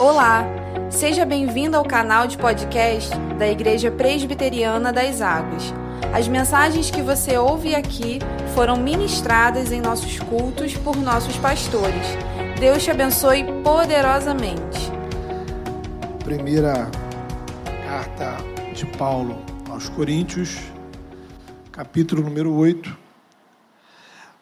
Olá, 0.00 0.46
seja 0.90 1.26
bem-vindo 1.26 1.76
ao 1.76 1.84
canal 1.84 2.26
de 2.26 2.38
podcast 2.38 3.10
da 3.38 3.46
Igreja 3.46 3.90
Presbiteriana 3.90 4.90
das 4.90 5.20
Águas. 5.20 5.74
As 6.14 6.26
mensagens 6.26 6.90
que 6.90 7.02
você 7.02 7.36
ouve 7.36 7.74
aqui 7.74 8.18
foram 8.54 8.78
ministradas 8.78 9.70
em 9.70 9.78
nossos 9.82 10.18
cultos 10.18 10.74
por 10.74 10.96
nossos 10.96 11.36
pastores. 11.36 12.06
Deus 12.58 12.82
te 12.82 12.90
abençoe 12.90 13.44
poderosamente. 13.62 14.90
Primeira 16.24 16.90
carta 17.86 18.38
de 18.72 18.86
Paulo 18.96 19.36
aos 19.68 19.90
Coríntios, 19.90 20.60
capítulo 21.70 22.22
número 22.22 22.54
8. 22.54 22.96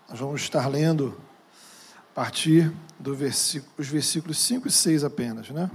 Nós 0.08 0.20
vamos 0.20 0.40
estar 0.40 0.68
lendo 0.68 1.20
a 2.12 2.14
partir 2.14 2.72
dos 2.98 3.16
versículo, 3.16 3.72
versículos 3.78 4.38
5 4.38 4.68
e 4.68 4.70
6 4.70 5.04
apenas, 5.04 5.50
né? 5.50 5.70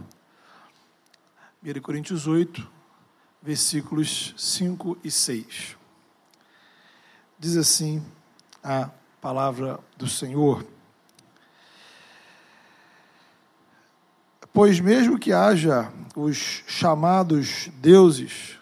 1 1.63 1.81
Coríntios 1.81 2.27
8, 2.27 2.69
versículos 3.41 4.33
5 4.37 4.97
e 5.03 5.09
6. 5.09 5.77
Diz 7.39 7.55
assim 7.55 8.03
a 8.61 8.89
palavra 9.21 9.79
do 9.97 10.07
Senhor. 10.07 10.65
Pois 14.51 14.79
mesmo 14.79 15.17
que 15.17 15.31
haja 15.33 15.91
os 16.15 16.63
chamados 16.67 17.69
deuses, 17.75 18.59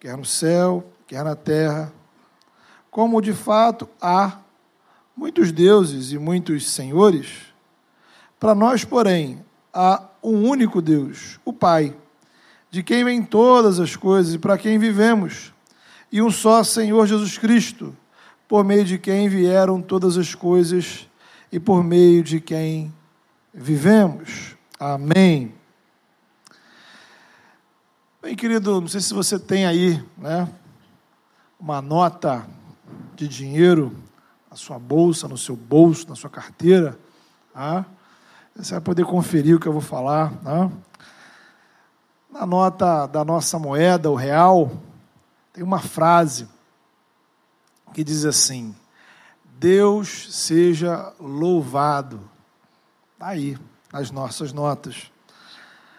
quer 0.00 0.16
no 0.16 0.24
céu, 0.24 0.90
quer 1.06 1.22
na 1.22 1.36
terra, 1.36 1.92
como 2.90 3.20
de 3.20 3.32
fato 3.32 3.88
há 4.00 4.40
muitos 5.14 5.52
deuses 5.52 6.10
e 6.12 6.18
muitos 6.18 6.66
senhores, 6.70 7.49
para 8.40 8.54
nós, 8.54 8.86
porém, 8.86 9.44
há 9.72 10.02
um 10.22 10.48
único 10.48 10.80
Deus, 10.80 11.38
o 11.44 11.52
Pai, 11.52 11.94
de 12.70 12.82
quem 12.82 13.04
vêm 13.04 13.22
todas 13.22 13.78
as 13.78 13.94
coisas 13.96 14.32
e 14.32 14.38
para 14.38 14.56
quem 14.56 14.78
vivemos, 14.78 15.52
e 16.10 16.22
um 16.22 16.30
só 16.30 16.64
Senhor 16.64 17.06
Jesus 17.06 17.36
Cristo, 17.36 17.94
por 18.48 18.64
meio 18.64 18.82
de 18.82 18.98
quem 18.98 19.28
vieram 19.28 19.82
todas 19.82 20.16
as 20.16 20.34
coisas 20.34 21.06
e 21.52 21.60
por 21.60 21.84
meio 21.84 22.22
de 22.22 22.40
quem 22.40 22.92
vivemos. 23.52 24.56
Amém. 24.78 25.54
Bem, 28.22 28.34
querido, 28.34 28.80
não 28.80 28.88
sei 28.88 29.00
se 29.00 29.12
você 29.12 29.38
tem 29.38 29.66
aí, 29.66 30.02
né, 30.16 30.48
uma 31.58 31.82
nota 31.82 32.46
de 33.14 33.28
dinheiro 33.28 33.94
na 34.50 34.56
sua 34.56 34.78
bolsa, 34.78 35.28
no 35.28 35.36
seu 35.36 35.54
bolso, 35.54 36.08
na 36.08 36.16
sua 36.16 36.30
carteira, 36.30 36.98
ah, 37.54 37.84
você 38.54 38.72
vai 38.72 38.80
poder 38.80 39.04
conferir 39.04 39.56
o 39.56 39.60
que 39.60 39.66
eu 39.66 39.72
vou 39.72 39.80
falar. 39.80 40.32
Né? 40.42 40.70
Na 42.30 42.46
nota 42.46 43.06
da 43.06 43.24
nossa 43.24 43.58
moeda, 43.58 44.10
o 44.10 44.14
real, 44.14 44.70
tem 45.52 45.64
uma 45.64 45.80
frase 45.80 46.48
que 47.92 48.04
diz 48.04 48.24
assim: 48.24 48.74
Deus 49.58 50.34
seja 50.34 51.12
louvado. 51.18 52.20
Está 53.14 53.28
aí, 53.28 53.58
nas 53.92 54.10
nossas 54.10 54.52
notas. 54.52 55.10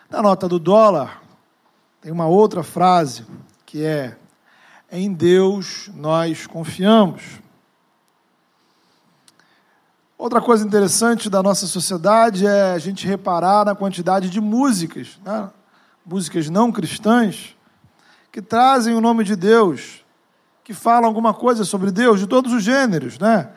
Na 0.10 0.22
nota 0.22 0.48
do 0.48 0.60
dólar, 0.60 1.22
tem 2.02 2.12
uma 2.12 2.28
outra 2.28 2.64
frase 2.64 3.26
que 3.66 3.84
é: 3.84 4.18
Em 4.92 5.14
Deus 5.14 5.90
nós 5.94 6.48
confiamos. 6.48 7.42
Outra 10.22 10.39
coisa 10.39 10.64
interessante 10.64 11.31
da 11.31 11.41
nossa 11.41 11.66
sociedade 11.66 12.45
é 12.45 12.73
a 12.73 12.77
gente 12.77 13.08
reparar 13.08 13.66
na 13.66 13.73
quantidade 13.73 14.30
de 14.30 14.39
músicas, 14.39 15.19
né? 15.25 15.50
músicas 16.05 16.47
não 16.47 16.72
cristãs, 16.72 17.58
que 18.31 18.39
trazem 18.39 18.94
o 18.94 19.02
nome 19.02 19.23
de 19.23 19.36
Deus, 19.36 20.05
que 20.64 20.75
falam 20.75 21.08
alguma 21.08 21.33
coisa 21.33 21.65
sobre 21.65 21.89
Deus, 21.89 22.20
de 22.20 22.27
todos 22.27 22.54
os 22.54 22.61
gêneros, 22.61 23.17
né? 23.17 23.49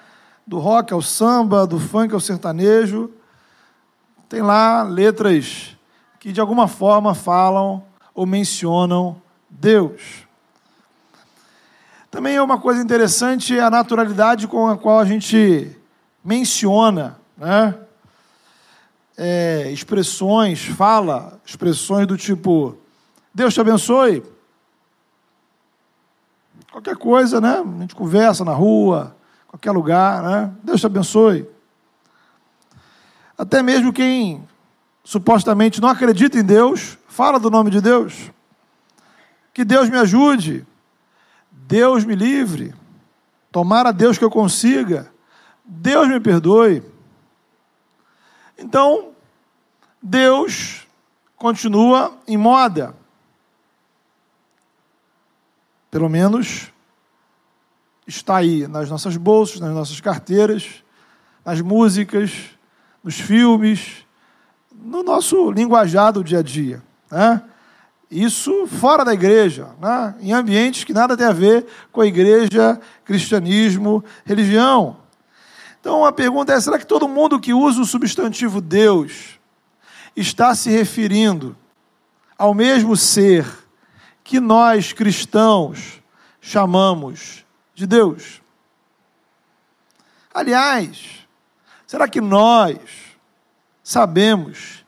do 0.47 0.59
rock 0.59 0.95
ao 0.95 1.03
samba, 1.03 1.67
do 1.67 1.79
funk 1.79 2.15
ao 2.15 2.21
sertanejo. 2.21 3.11
Tem 4.27 4.41
lá 4.41 4.85
letras 4.85 5.77
que 6.19 6.33
de 6.33 6.41
alguma 6.41 6.67
forma 6.67 7.15
falam 7.15 7.85
ou 8.15 8.25
mencionam 8.25 9.21
Deus. 9.51 10.27
Também 12.11 12.37
é 12.37 12.43
uma 12.43 12.59
coisa 12.59 12.81
interessante 12.81 13.61
a 13.61 13.69
naturalidade 13.69 14.49
com 14.49 14.67
a 14.67 14.79
qual 14.79 14.99
a 14.99 15.05
gente 15.05 15.79
menciona 16.25 17.19
né, 17.37 17.79
é, 19.17 19.71
expressões, 19.71 20.65
fala 20.65 21.39
expressões 21.45 22.07
do 22.07 22.17
tipo: 22.17 22.77
Deus 23.33 23.53
te 23.53 23.61
abençoe. 23.61 24.23
Qualquer 26.73 26.97
coisa, 26.97 27.41
né? 27.41 27.59
A 27.61 27.81
gente 27.81 27.95
conversa 27.95 28.45
na 28.45 28.53
rua, 28.53 29.15
qualquer 29.47 29.71
lugar, 29.71 30.23
né? 30.23 30.53
Deus 30.65 30.81
te 30.81 30.87
abençoe. 30.87 31.49
Até 33.39 33.63
mesmo 33.63 33.93
quem 33.93 34.43
supostamente 35.05 35.81
não 35.81 35.89
acredita 35.89 36.39
em 36.39 36.43
Deus, 36.43 36.99
fala 37.07 37.39
do 37.39 37.51
nome 37.51 37.71
de 37.71 37.81
Deus. 37.81 38.31
Que 39.53 39.65
Deus 39.65 39.89
me 39.89 39.97
ajude. 39.99 40.67
Deus 41.53 42.05
me 42.05 42.17
livre. 42.17 42.75
Tomara 43.53 43.93
Deus 43.93 44.19
que 44.19 44.25
eu 44.25 44.31
consiga. 44.31 45.14
Deus 45.65 46.09
me 46.09 46.21
perdoe. 46.21 46.83
Então, 48.59 49.13
Deus 50.03 50.87
continua 51.37 52.17
em 52.29 52.37
moda. 52.37 52.95
Pelo 55.91 56.09
menos 56.09 56.73
está 58.07 58.37
aí 58.37 58.69
nas 58.69 58.91
nossas 58.91 59.17
bolsas, 59.17 59.61
nas 59.61 59.73
nossas 59.73 60.01
carteiras, 60.01 60.85
nas 61.45 61.61
músicas, 61.61 62.33
nos 63.03 63.19
filmes, 63.19 64.05
no 64.73 65.03
nosso 65.03 65.51
linguajar 65.51 66.13
do 66.13 66.23
dia 66.23 66.41
a 66.41 66.43
dia. 66.43 66.83
Né? 67.11 67.43
Isso 68.11 68.67
fora 68.67 69.05
da 69.05 69.15
igreja, 69.15 69.69
né? 69.81 70.15
em 70.21 70.33
ambientes 70.33 70.85
que 70.85 70.93
nada 70.93 71.17
tem 71.17 71.27
a 71.27 71.33
ver 71.33 71.67
com 71.91 72.01
a 72.01 72.07
igreja, 72.07 72.81
cristianismo, 73.05 74.05
religião. 74.25 75.04
Então 75.85 76.03
a 76.03 76.11
pergunta 76.11 76.51
é: 76.51 76.59
será 76.59 76.79
que 76.79 76.87
todo 76.87 77.07
mundo 77.07 77.39
que 77.39 77.53
usa 77.53 77.83
o 77.83 77.85
substantivo 77.85 78.63
Deus 78.63 79.39
está 80.17 80.55
se 80.55 80.71
referindo 80.71 81.55
ao 82.39 82.55
mesmo 82.55 82.97
ser 82.97 83.47
que 84.25 84.41
nós 84.41 84.95
cristãos 84.95 86.03
chamamos 86.41 87.45
de 87.75 87.87
Deus? 87.87 88.41
Aliás, 90.33 91.27
será 91.87 92.09
que 92.09 92.23
nós 92.23 92.79
sabemos 93.83 94.87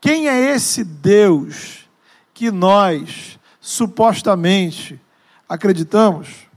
quem 0.00 0.28
é 0.28 0.36
esse 0.36 0.82
Deus 0.82 1.88
que 2.34 2.50
nós 2.50 3.38
supostamente 3.60 5.00
acreditamos? 5.48 6.51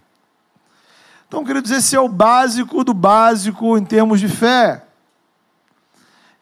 Então, 1.35 1.44
queridos, 1.44 1.69
esse 1.69 1.97
é 1.97 2.00
o 2.00 2.07
básico 2.07 2.81
do 2.81 2.94
básico 2.94 3.78
em 3.78 3.84
termos 3.84 4.22
de 4.22 4.29
fé. 4.29 4.85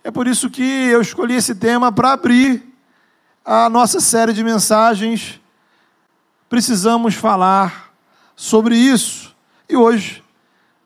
É 0.03 0.11
por 0.11 0.27
isso 0.27 0.51
que 0.51 0.61
eu 0.61 1.01
escolhi 1.01 1.33
esse 1.33 1.55
tema 1.55 1.91
para 1.91 2.11
abrir 2.11 2.63
a 3.43 3.67
nossa 3.71 3.99
série 3.99 4.33
de 4.33 4.43
mensagens. 4.43 5.41
Precisamos 6.47 7.15
falar 7.15 7.91
sobre 8.35 8.75
isso. 8.75 9.35
E 9.67 9.75
hoje 9.75 10.23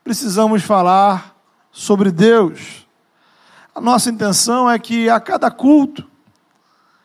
precisamos 0.05 0.63
falar 0.63 1.35
sobre 1.69 2.09
Deus. 2.09 2.87
A 3.75 3.81
nossa 3.81 4.09
intenção 4.09 4.71
é 4.71 4.79
que 4.79 5.09
a 5.09 5.19
cada 5.19 5.51
culto, 5.51 6.09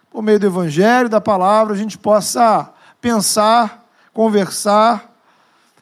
por 0.08 0.22
meio 0.22 0.38
do 0.38 0.46
Evangelho, 0.46 1.08
da 1.08 1.20
palavra, 1.20 1.74
a 1.74 1.76
gente 1.76 1.98
possa 1.98 2.72
pensar, 3.00 3.88
conversar 4.12 5.11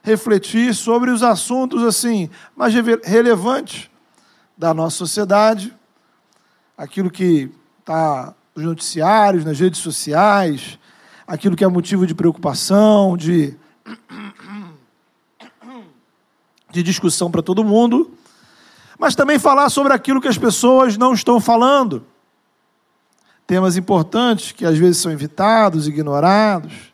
refletir 0.02 0.75
sobre 0.75 1.11
os 1.11 1.23
assuntos 1.23 1.82
assim 1.85 2.31
mais 2.56 2.75
relevantes 3.05 3.91
da 4.56 4.75
nossa 4.75 4.97
sociedade, 4.97 5.75
aquilo 6.76 7.11
que 7.11 7.50
está 7.79 8.35
nos 8.55 8.64
noticiários, 8.64 9.44
nas 9.44 9.58
redes 9.58 9.81
sociais, 9.81 10.79
aquilo 11.26 11.56
que 11.56 11.64
é 11.64 11.69
motivo 11.69 12.06
de 12.06 12.14
preocupação, 12.14 13.17
de, 13.17 13.56
de 16.70 16.82
discussão 16.82 17.31
para 17.31 17.43
todo 17.43 17.64
mundo, 17.64 18.12
mas 18.99 19.14
também 19.14 19.38
falar 19.38 19.70
sobre 19.70 19.93
aquilo 19.93 20.20
que 20.20 20.29
as 20.29 20.37
pessoas 20.38 20.97
não 20.97 21.14
estão 21.14 21.41
falando. 21.41 22.05
Temas 23.47 23.76
importantes 23.76 24.52
que 24.52 24.64
às 24.64 24.76
vezes 24.76 24.99
são 24.99 25.11
evitados, 25.11 25.88
ignorados 25.88 26.89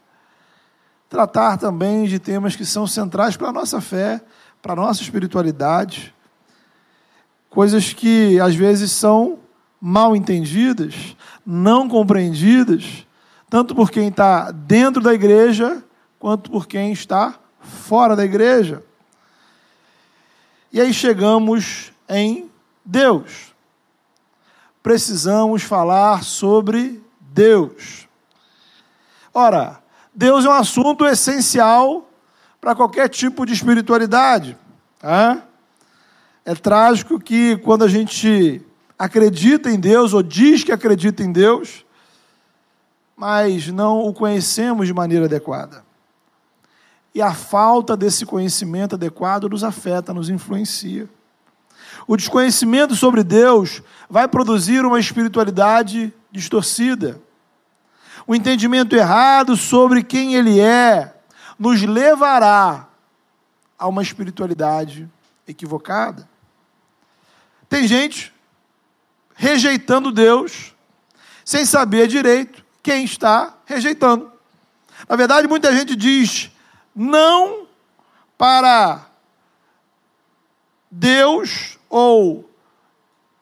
tratar 1.09 1.57
também 1.57 2.05
de 2.05 2.19
temas 2.19 2.57
que 2.57 2.65
são 2.65 2.87
centrais 2.87 3.37
para 3.37 3.49
a 3.49 3.53
nossa 3.53 3.81
fé, 3.81 4.21
para 4.61 4.73
a 4.73 4.77
nossa 4.77 5.03
espiritualidade, 5.03 6.15
coisas 7.49 7.93
que 7.93 8.39
às 8.41 8.55
vezes 8.55 8.91
são 8.91 9.39
mal 9.81 10.17
entendidas, 10.17 11.17
não 11.45 11.89
compreendidas, 11.89 13.07
tanto 13.49 13.75
por 13.75 13.91
quem 13.91 14.09
está 14.09 14.51
dentro 14.51 15.03
da 15.03 15.15
igreja, 15.15 15.83
quanto 16.19 16.51
por 16.51 16.67
quem 16.67 16.93
está 16.93 17.39
fora 17.61 18.17
da 18.17 18.25
igreja. 18.25 18.83
E 20.73 20.81
aí 20.81 20.93
chegamos 20.93 21.93
em 22.09 22.51
Deus. 22.85 23.55
Precisamos 24.83 25.63
falar 25.63 26.23
sobre 26.25 27.03
Deus. 27.21 28.09
Ora, 29.33 29.83
Deus 30.17 30.47
é 30.47 30.49
um 30.49 30.53
assunto 30.53 31.05
essencial 31.05 32.11
para 32.59 32.75
qualquer 32.75 33.07
tipo 33.11 33.45
de 33.45 33.53
espiritualidade. 33.53 34.57
Tá? 34.99 35.43
É 36.43 36.55
trágico 36.55 37.21
que 37.21 37.59
quando 37.59 37.85
a 37.85 37.89
gente 37.89 38.63
acredita 38.99 39.71
em 39.71 39.79
Deus 39.79 40.15
ou 40.15 40.23
diz 40.23 40.65
que 40.65 40.73
acredita 40.73 41.23
em 41.23 41.31
Deus, 41.31 41.85
mas 43.15 43.69
não 43.69 44.01
o 44.07 44.15
conhecemos 44.15 44.87
de 44.87 44.95
maneira 44.95 45.27
adequada. 45.27 45.85
E 47.15 47.21
a 47.21 47.35
falta 47.35 47.95
desse 47.95 48.25
conhecimento 48.25 48.95
adequado 48.95 49.51
nos 49.51 49.63
afeta, 49.63 50.15
nos 50.15 50.31
influencia. 50.31 51.07
O 52.07 52.17
desconhecimento 52.17 52.95
sobre 52.95 53.23
Deus 53.23 53.83
vai 54.09 54.27
produzir 54.27 54.83
uma 54.87 54.99
espiritualidade 54.99 56.11
distorcida. 56.33 57.21
O 58.27 58.35
entendimento 58.35 58.97
errado 58.97 59.57
sobre 59.57 60.03
quem 60.03 60.35
Ele 60.35 60.61
é 60.61 61.15
nos 61.59 61.83
levará 61.83 62.89
a 63.79 63.87
uma 63.87 64.03
espiritualidade 64.03 65.09
equivocada. 65.47 66.29
Tem 67.69 67.87
gente 67.87 68.33
rejeitando 69.35 70.11
Deus 70.11 70.75
sem 71.45 71.65
saber 71.65 72.09
direito 72.09 72.65
quem 72.83 73.05
está 73.05 73.55
rejeitando. 73.65 74.33
Na 75.09 75.15
verdade, 75.15 75.47
muita 75.47 75.75
gente 75.75 75.95
diz 75.95 76.51
não 76.95 77.67
para 78.39 79.07
Deus 80.91 81.79
ou 81.89 82.51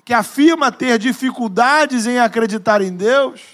que 0.05 0.13
afirma 0.13 0.71
ter 0.71 0.99
dificuldades 0.99 2.07
em 2.07 2.19
acreditar 2.19 2.83
em 2.83 2.95
Deus, 2.95 3.54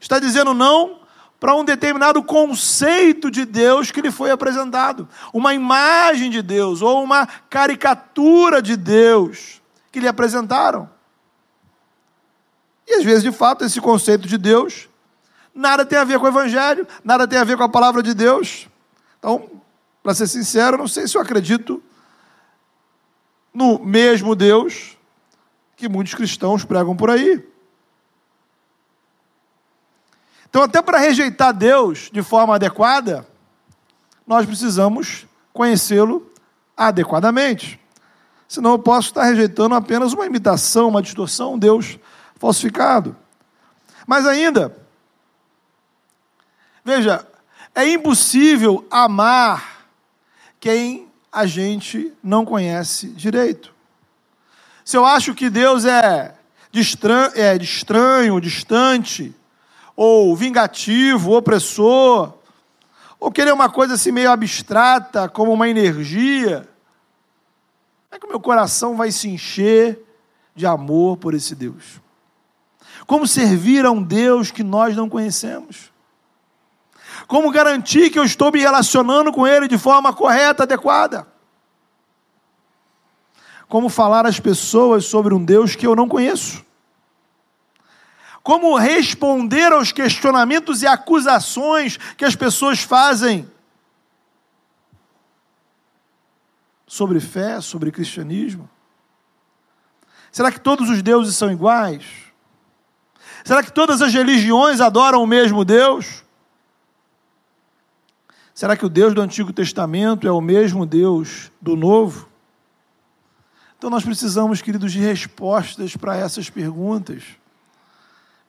está 0.00 0.18
dizendo 0.18 0.54
não 0.54 1.00
para 1.38 1.54
um 1.54 1.64
determinado 1.64 2.22
conceito 2.22 3.30
de 3.30 3.44
Deus 3.44 3.90
que 3.90 4.02
lhe 4.02 4.10
foi 4.10 4.30
apresentado, 4.30 5.08
uma 5.32 5.54
imagem 5.54 6.30
de 6.30 6.42
Deus 6.42 6.82
ou 6.82 7.02
uma 7.02 7.26
caricatura 7.26 8.60
de 8.60 8.76
Deus 8.76 9.62
que 9.90 10.00
lhe 10.00 10.08
apresentaram. 10.08 10.88
E 12.86 12.94
às 12.94 13.04
vezes, 13.04 13.22
de 13.22 13.32
fato, 13.32 13.64
esse 13.64 13.80
conceito 13.80 14.26
de 14.26 14.36
Deus 14.36 14.88
nada 15.54 15.84
tem 15.84 15.98
a 15.98 16.04
ver 16.04 16.18
com 16.18 16.26
o 16.26 16.28
Evangelho, 16.28 16.86
nada 17.02 17.26
tem 17.26 17.38
a 17.38 17.44
ver 17.44 17.56
com 17.56 17.62
a 17.62 17.68
palavra 17.68 18.02
de 18.02 18.14
Deus. 18.14 18.68
Então, 19.18 19.48
para 20.02 20.14
ser 20.14 20.26
sincero, 20.26 20.76
não 20.76 20.88
sei 20.88 21.06
se 21.06 21.16
eu 21.16 21.20
acredito 21.20 21.82
no 23.52 23.78
mesmo 23.78 24.34
Deus 24.34 24.96
que 25.76 25.88
muitos 25.88 26.14
cristãos 26.14 26.64
pregam 26.64 26.96
por 26.96 27.10
aí. 27.10 27.46
Então, 30.50 30.62
até 30.62 30.82
para 30.82 30.98
rejeitar 30.98 31.54
Deus 31.54 32.10
de 32.12 32.22
forma 32.22 32.56
adequada, 32.56 33.26
nós 34.26 34.44
precisamos 34.44 35.24
conhecê-lo 35.52 36.28
adequadamente. 36.76 37.80
Senão 38.48 38.72
eu 38.72 38.78
posso 38.80 39.08
estar 39.08 39.22
rejeitando 39.22 39.76
apenas 39.76 40.12
uma 40.12 40.26
imitação, 40.26 40.88
uma 40.88 41.00
distorção, 41.00 41.54
um 41.54 41.58
Deus 41.58 41.98
falsificado. 42.34 43.16
Mas 44.04 44.26
ainda, 44.26 44.76
veja, 46.84 47.24
é 47.72 47.88
impossível 47.88 48.84
amar 48.90 49.86
quem 50.58 51.08
a 51.30 51.46
gente 51.46 52.12
não 52.20 52.44
conhece 52.44 53.06
direito. 53.06 53.72
Se 54.84 54.96
eu 54.96 55.04
acho 55.06 55.32
que 55.32 55.48
Deus 55.48 55.84
é, 55.84 56.34
de 56.72 56.80
estranho, 56.80 57.32
é 57.36 57.56
de 57.56 57.64
estranho, 57.64 58.40
distante, 58.40 59.32
ou 59.96 60.34
vingativo, 60.34 61.32
opressor, 61.32 62.32
ou 63.18 63.30
querer 63.30 63.52
uma 63.52 63.68
coisa 63.68 63.94
assim 63.94 64.10
meio 64.10 64.30
abstrata, 64.30 65.28
como 65.28 65.52
uma 65.52 65.68
energia, 65.68 66.68
como 68.10 68.16
é 68.16 68.18
que 68.18 68.26
o 68.26 68.28
meu 68.28 68.40
coração 68.40 68.96
vai 68.96 69.12
se 69.12 69.28
encher 69.28 70.00
de 70.54 70.66
amor 70.66 71.16
por 71.16 71.32
esse 71.32 71.54
Deus? 71.54 72.00
Como 73.06 73.26
servir 73.26 73.84
a 73.84 73.90
um 73.90 74.02
Deus 74.02 74.50
que 74.50 74.64
nós 74.64 74.96
não 74.96 75.08
conhecemos? 75.08 75.92
Como 77.28 77.52
garantir 77.52 78.10
que 78.10 78.18
eu 78.18 78.24
estou 78.24 78.50
me 78.50 78.58
relacionando 78.58 79.32
com 79.32 79.46
Ele 79.46 79.68
de 79.68 79.78
forma 79.78 80.12
correta, 80.12 80.64
adequada? 80.64 81.26
Como 83.68 83.88
falar 83.88 84.26
às 84.26 84.40
pessoas 84.40 85.04
sobre 85.04 85.32
um 85.32 85.44
Deus 85.44 85.76
que 85.76 85.86
eu 85.86 85.94
não 85.94 86.08
conheço? 86.08 86.64
Como 88.42 88.76
responder 88.76 89.72
aos 89.72 89.92
questionamentos 89.92 90.82
e 90.82 90.86
acusações 90.86 91.98
que 92.16 92.24
as 92.24 92.34
pessoas 92.34 92.80
fazem 92.80 93.50
sobre 96.86 97.20
fé, 97.20 97.60
sobre 97.60 97.92
cristianismo? 97.92 98.68
Será 100.32 100.50
que 100.50 100.60
todos 100.60 100.88
os 100.88 101.02
deuses 101.02 101.36
são 101.36 101.50
iguais? 101.50 102.04
Será 103.44 103.62
que 103.62 103.72
todas 103.72 104.00
as 104.00 104.12
religiões 104.12 104.80
adoram 104.80 105.22
o 105.22 105.26
mesmo 105.26 105.64
Deus? 105.64 106.24
Será 108.54 108.76
que 108.76 108.84
o 108.84 108.90
Deus 108.90 109.14
do 109.14 109.22
Antigo 109.22 109.52
Testamento 109.52 110.26
é 110.26 110.30
o 110.30 110.40
mesmo 110.40 110.84
Deus 110.84 111.50
do 111.60 111.76
Novo? 111.76 112.28
Então 113.78 113.88
nós 113.88 114.04
precisamos, 114.04 114.60
queridos, 114.60 114.92
de 114.92 114.98
respostas 114.98 115.96
para 115.96 116.16
essas 116.16 116.50
perguntas. 116.50 117.22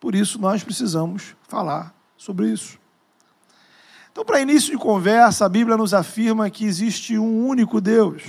Por 0.02 0.16
isso 0.16 0.38
nós 0.38 0.64
precisamos 0.64 1.36
falar 1.48 1.96
sobre 2.18 2.50
isso. 2.50 2.78
Então, 4.12 4.26
para 4.26 4.42
início 4.42 4.72
de 4.72 4.78
conversa, 4.78 5.46
a 5.46 5.50
Bíblia 5.50 5.78
nos 5.78 5.94
afirma 5.94 6.50
que 6.50 6.66
existe 6.66 7.18
um 7.18 7.48
único 7.48 7.80
Deus. 7.80 8.24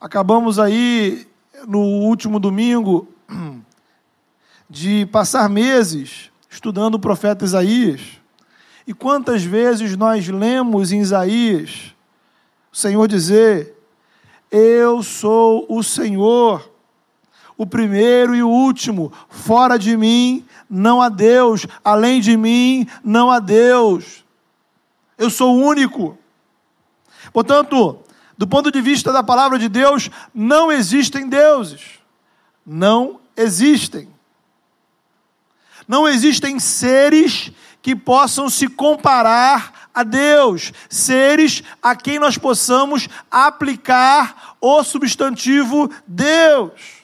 Acabamos 0.00 0.58
aí 0.58 1.28
no 1.68 1.78
último 1.78 2.40
domingo 2.40 3.06
de 4.68 5.06
passar 5.12 5.48
meses 5.48 6.30
estudando 6.50 6.94
o 6.94 6.98
profeta 6.98 7.44
Isaías. 7.44 8.00
E 8.86 8.92
quantas 8.92 9.44
vezes 9.44 9.96
nós 9.96 10.26
lemos 10.26 10.90
em 10.90 11.00
Isaías 11.00 11.94
o 12.72 12.76
Senhor 12.76 13.06
dizer: 13.06 13.76
Eu 14.50 15.02
sou 15.02 15.66
o 15.68 15.82
Senhor, 15.82 16.71
o 17.62 17.66
primeiro 17.66 18.34
e 18.34 18.42
o 18.42 18.48
último, 18.48 19.12
fora 19.28 19.78
de 19.78 19.96
mim 19.96 20.44
não 20.68 21.00
há 21.00 21.08
Deus, 21.08 21.66
além 21.84 22.20
de 22.20 22.36
mim 22.36 22.86
não 23.04 23.30
há 23.30 23.38
Deus. 23.38 24.24
Eu 25.16 25.30
sou 25.30 25.56
o 25.56 25.64
único. 25.64 26.18
Portanto, 27.32 28.00
do 28.36 28.46
ponto 28.46 28.70
de 28.70 28.80
vista 28.80 29.12
da 29.12 29.22
palavra 29.22 29.58
de 29.58 29.68
Deus, 29.68 30.10
não 30.34 30.72
existem 30.72 31.28
deuses. 31.28 32.00
Não 32.66 33.20
existem. 33.36 34.08
Não 35.86 36.08
existem 36.08 36.58
seres 36.58 37.52
que 37.80 37.94
possam 37.94 38.48
se 38.48 38.68
comparar 38.68 39.88
a 39.94 40.02
Deus, 40.02 40.72
seres 40.88 41.62
a 41.82 41.94
quem 41.94 42.18
nós 42.18 42.38
possamos 42.38 43.08
aplicar 43.30 44.56
o 44.60 44.82
substantivo 44.82 45.90
Deus. 46.06 47.01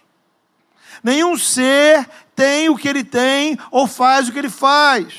Nenhum 1.08 1.38
ser 1.38 2.06
tem 2.36 2.68
o 2.68 2.76
que 2.76 2.86
ele 2.86 3.02
tem 3.02 3.58
ou 3.70 3.86
faz 3.86 4.28
o 4.28 4.32
que 4.32 4.38
ele 4.38 4.50
faz. 4.50 5.14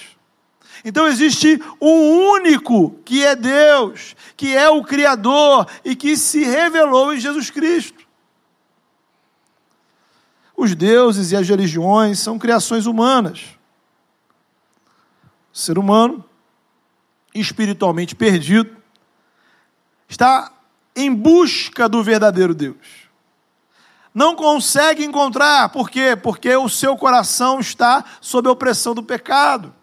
Então 0.86 1.08
existe 1.08 1.60
um 1.82 2.30
único 2.32 2.92
que 3.04 3.26
é 3.26 3.36
Deus, 3.36 4.16
que 4.38 4.56
é 4.56 4.70
o 4.70 4.84
Criador 4.84 5.68
e 5.84 5.96
que 5.96 6.16
se 6.16 6.44
revelou 6.44 7.12
em 7.12 7.20
Jesus 7.20 7.50
Cristo. 7.50 8.08
Os 10.56 10.76
deuses 10.76 11.32
e 11.32 11.36
as 11.36 11.50
religiões 11.50 12.20
são 12.20 12.38
criações 12.38 12.86
humanas 12.86 13.58
ser 15.52 15.80
humano, 15.80 16.24
espiritualmente 17.34 18.16
perdido, 18.16 18.78
está 20.08 20.54
em 20.96 21.12
busca 21.14 21.90
do 21.90 22.04
verdadeiro 22.04 22.54
Deus. 22.54 23.09
Não 24.14 24.36
consegue 24.36 25.04
encontrar, 25.06 25.70
por 25.70 25.90
quê? 25.90 26.16
Porque 26.16 26.56
o 26.56 26.68
seu 26.68 26.98
coração 26.98 27.60
está 27.60 28.04
sob 28.20 28.50
a 28.50 28.52
opressão 28.52 28.96
do 28.96 29.04
pecado, 29.04 29.74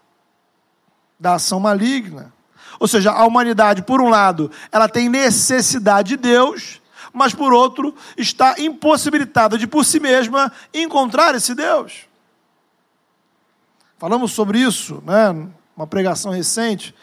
da 1.19 1.35
ação 1.35 1.61
maligna. 1.61 2.33
Ou 2.79 2.89
seja, 2.89 3.13
a 3.13 3.25
humanidade, 3.25 3.83
por 3.83 4.01
um 4.01 4.09
lado, 4.09 4.51
ela 4.71 4.89
tem 4.89 5.09
necessidade 5.09 6.11
de 6.11 6.17
Deus, 6.17 6.83
mas 7.13 7.33
por 7.33 7.53
outro 7.53 7.95
está 8.17 8.57
impossibilitada 8.59 9.57
de 9.57 9.67
por 9.67 9.85
si 9.85 9.99
mesma 9.99 10.53
encontrar 10.75 11.35
esse 11.35 11.55
Deus. 11.55 12.07
Falamos 13.99 14.33
sobre 14.33 14.59
isso, 14.59 15.03
né? 15.07 15.49
Uma 15.75 15.87
pregação 15.87 16.33
recente, 16.33 16.95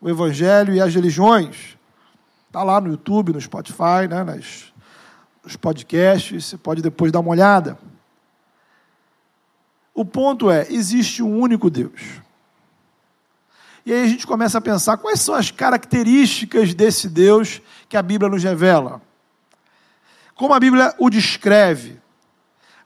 o 0.00 0.08
Evangelho 0.08 0.72
e 0.72 0.80
as 0.80 0.94
religiões. 0.94 1.76
Está 2.46 2.62
lá 2.62 2.80
no 2.80 2.88
YouTube, 2.88 3.34
no 3.34 3.40
Spotify, 3.40 4.08
né? 4.08 4.24
Nas, 4.24 4.67
nos 5.44 5.56
podcasts, 5.56 6.44
você 6.44 6.56
pode 6.56 6.82
depois 6.82 7.12
dar 7.12 7.20
uma 7.20 7.30
olhada. 7.30 7.78
O 9.94 10.04
ponto 10.04 10.50
é: 10.50 10.66
existe 10.70 11.22
um 11.22 11.38
único 11.38 11.68
Deus. 11.68 12.20
E 13.84 13.92
aí 13.92 14.04
a 14.04 14.06
gente 14.06 14.26
começa 14.26 14.58
a 14.58 14.60
pensar 14.60 14.98
quais 14.98 15.20
são 15.20 15.34
as 15.34 15.50
características 15.50 16.74
desse 16.74 17.08
Deus 17.08 17.62
que 17.88 17.96
a 17.96 18.02
Bíblia 18.02 18.30
nos 18.30 18.42
revela. 18.44 19.00
Como 20.34 20.52
a 20.52 20.60
Bíblia 20.60 20.94
o 20.98 21.08
descreve? 21.08 21.98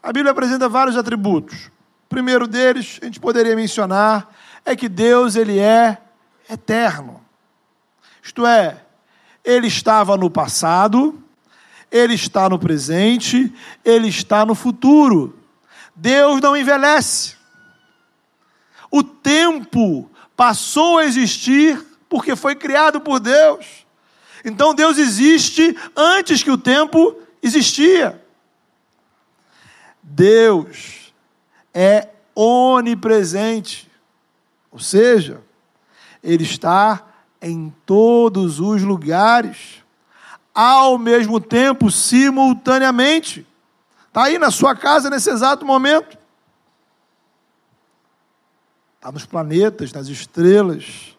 A 0.03 0.13
Bíblia 0.13 0.33
apresenta 0.33 0.69
vários 0.69 0.97
atributos. 0.97 1.67
O 2.07 2.09
primeiro 2.09 2.47
deles, 2.47 2.99
a 3.03 3.05
gente 3.05 3.21
poderia 3.21 3.57
mencionar, 3.57 4.33
é 4.65 4.77
que 4.77 4.89
Deus 4.89 5.37
ele 5.37 5.59
é 5.59 5.99
eterno. 6.49 7.21
Isto 8.23 8.47
é, 8.47 8.81
ele 9.45 9.67
estava 9.67 10.17
no 10.17 10.31
passado, 10.31 11.23
ele 11.93 12.15
está 12.15 12.49
no 12.49 12.59
presente, 12.59 13.55
ele 13.85 14.09
está 14.09 14.47
no 14.47 14.55
futuro. 14.55 15.39
Deus 15.95 16.41
não 16.41 16.57
envelhece. 16.57 17.37
O 18.91 19.03
tempo 19.03 20.11
passou 20.35 20.99
a 20.99 21.05
existir 21.05 21.85
porque 22.09 22.35
foi 22.35 22.55
criado 22.55 23.01
por 23.01 23.21
Deus. 23.21 23.87
Então 24.43 24.75
Deus 24.75 24.97
existe 24.97 25.77
antes 25.95 26.43
que 26.43 26.51
o 26.51 26.59
tempo 26.59 27.15
existia. 27.43 28.21
Deus 30.03 31.13
é 31.75 32.09
onipresente, 32.35 33.91
ou 34.71 34.79
seja, 34.79 35.43
Ele 36.23 36.43
está 36.43 37.07
em 37.41 37.73
todos 37.85 38.61
os 38.61 38.83
lugares, 38.83 39.82
ao 40.55 40.99
mesmo 40.99 41.41
tempo, 41.41 41.91
simultaneamente. 41.91 43.47
Está 44.09 44.25
aí 44.25 44.39
na 44.39 44.51
sua 44.51 44.77
casa 44.77 45.09
nesse 45.09 45.31
exato 45.31 45.65
momento. 45.65 46.19
Está 48.97 49.11
nos 49.11 49.25
planetas, 49.25 49.93
nas 49.93 50.09
estrelas. 50.09 51.17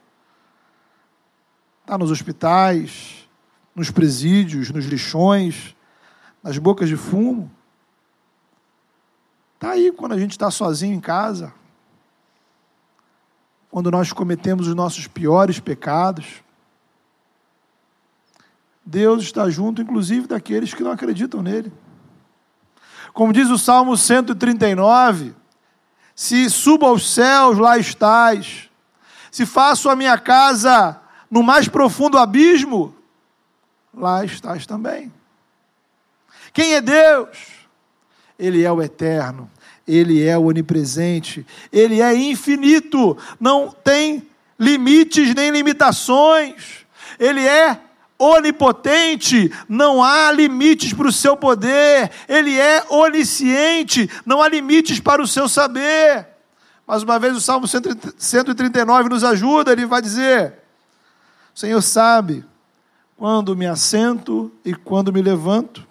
Está 1.81 1.97
nos 1.97 2.11
hospitais, 2.11 3.27
nos 3.75 3.89
presídios, 3.89 4.69
nos 4.69 4.85
lixões, 4.85 5.75
nas 6.41 6.57
bocas 6.57 6.87
de 6.87 6.95
fumo. 6.95 7.51
Está 9.55 9.71
aí 9.71 9.91
quando 9.91 10.11
a 10.11 10.19
gente 10.19 10.31
está 10.31 10.51
sozinho 10.51 10.93
em 10.93 10.99
casa. 10.99 11.53
Quando 13.71 13.89
nós 13.89 14.13
cometemos 14.13 14.67
os 14.67 14.75
nossos 14.75 15.07
piores 15.07 15.59
pecados. 15.59 16.42
Deus 18.85 19.23
está 19.23 19.49
junto, 19.49 19.81
inclusive, 19.81 20.27
daqueles 20.27 20.73
que 20.73 20.83
não 20.83 20.91
acreditam 20.91 21.41
nele. 21.41 21.71
Como 23.13 23.31
diz 23.31 23.49
o 23.49 23.57
Salmo 23.57 23.95
139, 23.95 25.33
se 26.15 26.49
subo 26.49 26.85
aos 26.85 27.13
céus, 27.13 27.57
lá 27.57 27.77
estás. 27.77 28.69
Se 29.31 29.45
faço 29.45 29.89
a 29.89 29.95
minha 29.95 30.17
casa 30.17 30.99
no 31.29 31.41
mais 31.41 31.67
profundo 31.67 32.17
abismo, 32.17 32.95
lá 33.93 34.25
estás 34.25 34.65
também. 34.65 35.11
Quem 36.51 36.73
é 36.73 36.81
Deus? 36.81 37.37
Ele 38.37 38.63
é 38.63 38.71
o 38.71 38.81
eterno, 38.81 39.49
ele 39.87 40.23
é 40.23 40.37
o 40.37 40.45
onipresente, 40.45 41.45
ele 41.71 42.01
é 42.01 42.15
infinito, 42.15 43.17
não 43.39 43.69
tem 43.69 44.27
limites 44.59 45.33
nem 45.33 45.49
limitações. 45.49 46.85
Ele 47.19 47.45
é 47.45 47.79
onipotente, 48.23 49.51
não 49.67 50.03
há 50.03 50.31
limites 50.31 50.93
para 50.93 51.07
o 51.07 51.11
seu 51.11 51.35
poder, 51.35 52.11
ele 52.27 52.57
é 52.59 52.85
onisciente, 52.89 54.09
não 54.25 54.41
há 54.41 54.47
limites 54.47 54.99
para 54.99 55.21
o 55.21 55.27
seu 55.27 55.49
saber. 55.49 56.27
Mais 56.87 57.03
uma 57.03 57.17
vez, 57.19 57.35
o 57.35 57.41
Salmo 57.41 57.67
139 57.67 59.09
nos 59.09 59.23
ajuda, 59.23 59.71
ele 59.71 59.85
vai 59.85 60.01
dizer: 60.01 60.53
O 61.55 61.59
Senhor 61.59 61.81
sabe 61.81 62.45
quando 63.17 63.55
me 63.55 63.65
assento 63.65 64.51
e 64.65 64.73
quando 64.73 65.13
me 65.13 65.21
levanto, 65.21 65.85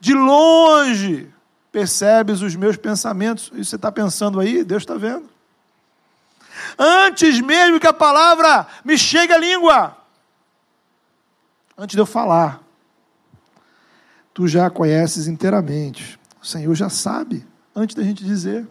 de 0.00 0.14
longe 0.14 1.30
percebes 1.70 2.42
os 2.42 2.56
meus 2.56 2.76
pensamentos. 2.76 3.50
Isso 3.54 3.70
você 3.70 3.76
está 3.76 3.90
pensando 3.90 4.40
aí, 4.40 4.64
Deus 4.64 4.82
está 4.82 4.94
vendo. 4.94 5.30
Antes 6.78 7.40
mesmo 7.40 7.80
que 7.80 7.86
a 7.86 7.92
palavra 7.92 8.66
me 8.84 8.98
chegue 8.98 9.32
à 9.32 9.38
língua, 9.38 9.96
antes 11.76 11.94
de 11.94 12.00
eu 12.00 12.06
falar. 12.06 12.62
Tu 14.34 14.48
já 14.48 14.70
conheces 14.70 15.26
inteiramente. 15.26 16.18
O 16.40 16.46
Senhor 16.46 16.74
já 16.74 16.88
sabe 16.88 17.46
antes 17.74 17.94
da 17.94 18.02
gente 18.02 18.24
dizer. 18.24 18.66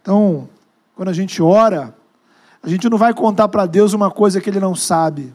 Então, 0.00 0.48
quando 0.94 1.08
a 1.08 1.12
gente 1.12 1.42
ora, 1.42 1.94
a 2.62 2.68
gente 2.68 2.88
não 2.88 2.98
vai 2.98 3.12
contar 3.12 3.48
para 3.48 3.66
Deus 3.66 3.92
uma 3.92 4.10
coisa 4.10 4.40
que 4.40 4.48
Ele 4.48 4.60
não 4.60 4.74
sabe. 4.74 5.34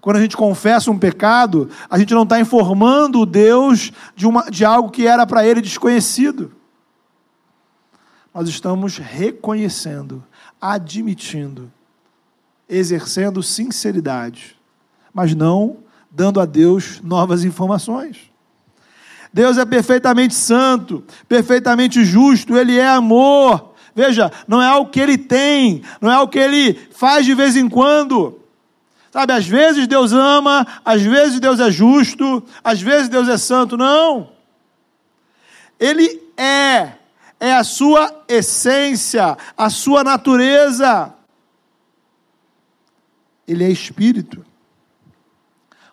Quando 0.00 0.16
a 0.16 0.20
gente 0.20 0.36
confessa 0.36 0.90
um 0.90 0.98
pecado, 0.98 1.70
a 1.90 1.98
gente 1.98 2.14
não 2.14 2.22
está 2.22 2.38
informando 2.38 3.26
Deus 3.26 3.92
de, 4.14 4.26
uma, 4.26 4.50
de 4.50 4.64
algo 4.64 4.90
que 4.90 5.06
era 5.06 5.26
para 5.26 5.46
Ele 5.46 5.60
desconhecido. 5.60 6.52
Nós 8.32 8.48
estamos 8.48 8.98
reconhecendo, 8.98 10.22
admitindo 10.60 11.72
exercendo 12.68 13.42
sinceridade, 13.42 14.56
mas 15.12 15.34
não 15.34 15.78
dando 16.10 16.40
a 16.40 16.46
Deus 16.46 17.00
novas 17.02 17.44
informações. 17.44 18.30
Deus 19.32 19.58
é 19.58 19.64
perfeitamente 19.64 20.34
santo, 20.34 21.04
perfeitamente 21.28 22.04
justo, 22.04 22.56
Ele 22.56 22.78
é 22.78 22.88
amor. 22.88 23.74
Veja, 23.94 24.32
não 24.48 24.62
é 24.62 24.66
algo 24.66 24.90
que 24.90 25.00
Ele 25.00 25.18
tem, 25.18 25.82
não 26.00 26.10
é 26.10 26.14
algo 26.14 26.32
que 26.32 26.38
Ele 26.38 26.74
faz 26.92 27.24
de 27.24 27.34
vez 27.34 27.56
em 27.56 27.68
quando. 27.68 28.40
Sabe, 29.10 29.32
às 29.32 29.46
vezes 29.46 29.86
Deus 29.86 30.12
ama, 30.12 30.66
às 30.84 31.02
vezes 31.02 31.40
Deus 31.40 31.60
é 31.60 31.70
justo, 31.70 32.42
às 32.62 32.80
vezes 32.80 33.08
Deus 33.08 33.28
é 33.28 33.38
santo. 33.38 33.76
Não. 33.76 34.30
Ele 35.78 36.20
é, 36.36 36.92
é 37.40 37.54
a 37.54 37.64
sua 37.64 38.24
essência, 38.28 39.36
a 39.56 39.70
sua 39.70 40.02
natureza 40.04 41.15
ele 43.46 43.64
é 43.64 43.70
espírito. 43.70 44.44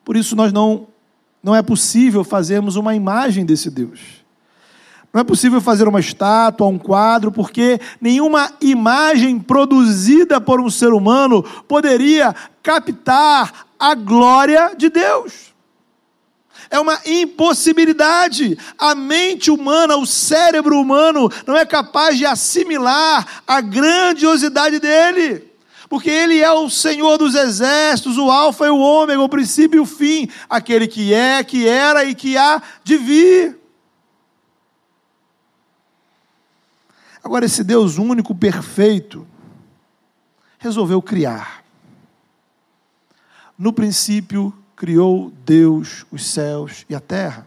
Por 0.04 0.16
isso 0.16 0.36
nós 0.36 0.52
não 0.52 0.88
não 1.44 1.54
é 1.54 1.62
possível 1.62 2.24
fazermos 2.24 2.78
uma 2.78 2.96
imagem 2.96 3.46
desse 3.46 3.70
Deus. 3.70 4.00
Não 5.12 5.20
é 5.20 5.24
possível 5.26 5.60
fazer 5.60 5.88
uma 5.88 6.00
estátua, 6.00 6.66
um 6.66 6.80
quadro, 6.80 7.32
porque 7.32 7.80
nenhuma 8.00 8.52
imagem 8.62 9.38
produzida 9.40 10.40
por 10.40 10.62
um 10.62 10.70
ser 10.70 10.94
humano 10.94 11.44
poderia 11.68 12.34
captar 12.64 13.68
a 13.78 13.94
glória 13.94 14.74
de 14.76 14.90
Deus. 14.90 15.54
É 16.70 16.80
uma 16.80 17.00
impossibilidade. 17.06 18.58
A 18.78 18.96
mente 18.96 19.52
humana, 19.52 19.98
o 19.98 20.06
cérebro 20.08 20.80
humano, 20.80 21.30
não 21.46 21.56
é 21.56 21.66
capaz 21.66 22.18
de 22.18 22.26
assimilar 22.26 23.44
a 23.46 23.62
grandiosidade 23.62 24.80
dele 24.80 25.53
porque 25.94 26.10
Ele 26.10 26.40
é 26.40 26.52
o 26.52 26.72
Senhor 26.72 27.20
dos 27.20 27.36
exércitos, 27.36 28.18
o 28.18 28.32
Alfa 28.32 28.66
e 28.66 28.70
o 28.72 28.80
Ômega, 28.80 29.22
o 29.22 29.30
princípio 29.30 29.78
e 29.78 29.80
o 29.80 29.86
fim, 29.86 30.28
aquele 30.50 30.88
que 30.88 31.14
é, 31.14 31.44
que 31.44 31.68
era 31.68 32.04
e 32.04 32.16
que 32.16 32.36
há 32.36 32.60
de 32.84 32.98
vir. 32.98 33.60
Agora, 37.24 37.46
esse 37.46 37.64
Deus 37.64 38.00
único, 38.00 38.34
perfeito, 38.34 39.28
resolveu 40.58 41.00
criar. 41.00 41.64
No 43.56 43.72
princípio, 43.72 44.52
criou 44.76 45.32
Deus 45.46 46.08
os 46.10 46.26
céus 46.26 46.88
e 46.90 46.96
a 46.96 47.00
terra. 47.00 47.46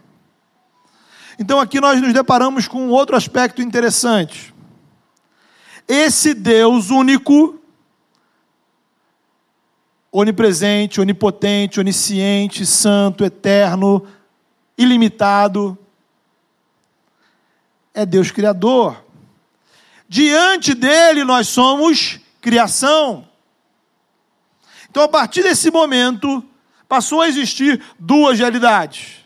Então, 1.36 1.58
aqui 1.58 1.80
nós 1.80 2.00
nos 2.00 2.12
deparamos 2.12 2.68
com 2.68 2.90
outro 2.90 3.16
aspecto 3.16 3.60
interessante. 3.60 4.54
Esse 5.88 6.32
Deus 6.32 6.90
único, 6.90 7.60
onipresente, 10.18 10.98
onipotente, 10.98 11.78
onisciente, 11.78 12.64
santo, 12.64 13.22
eterno, 13.22 14.06
ilimitado. 14.76 15.76
É 17.92 18.06
Deus 18.06 18.30
Criador. 18.30 19.04
Diante 20.08 20.72
dele 20.72 21.22
nós 21.22 21.48
somos 21.48 22.18
criação. 22.40 23.28
Então, 24.88 25.02
a 25.02 25.08
partir 25.08 25.42
desse 25.42 25.70
momento, 25.70 26.42
passou 26.88 27.20
a 27.20 27.28
existir 27.28 27.82
duas 27.98 28.38
realidades: 28.38 29.16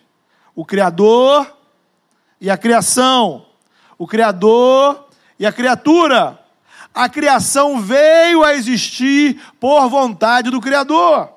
o 0.56 0.64
Criador 0.64 1.56
e 2.40 2.50
a 2.50 2.58
criação, 2.58 3.46
o 3.96 4.08
Criador 4.08 5.08
e 5.38 5.46
a 5.46 5.52
criatura. 5.52 6.39
A 7.00 7.08
criação 7.08 7.80
veio 7.80 8.44
a 8.44 8.54
existir 8.54 9.40
por 9.58 9.88
vontade 9.88 10.50
do 10.50 10.60
Criador. 10.60 11.32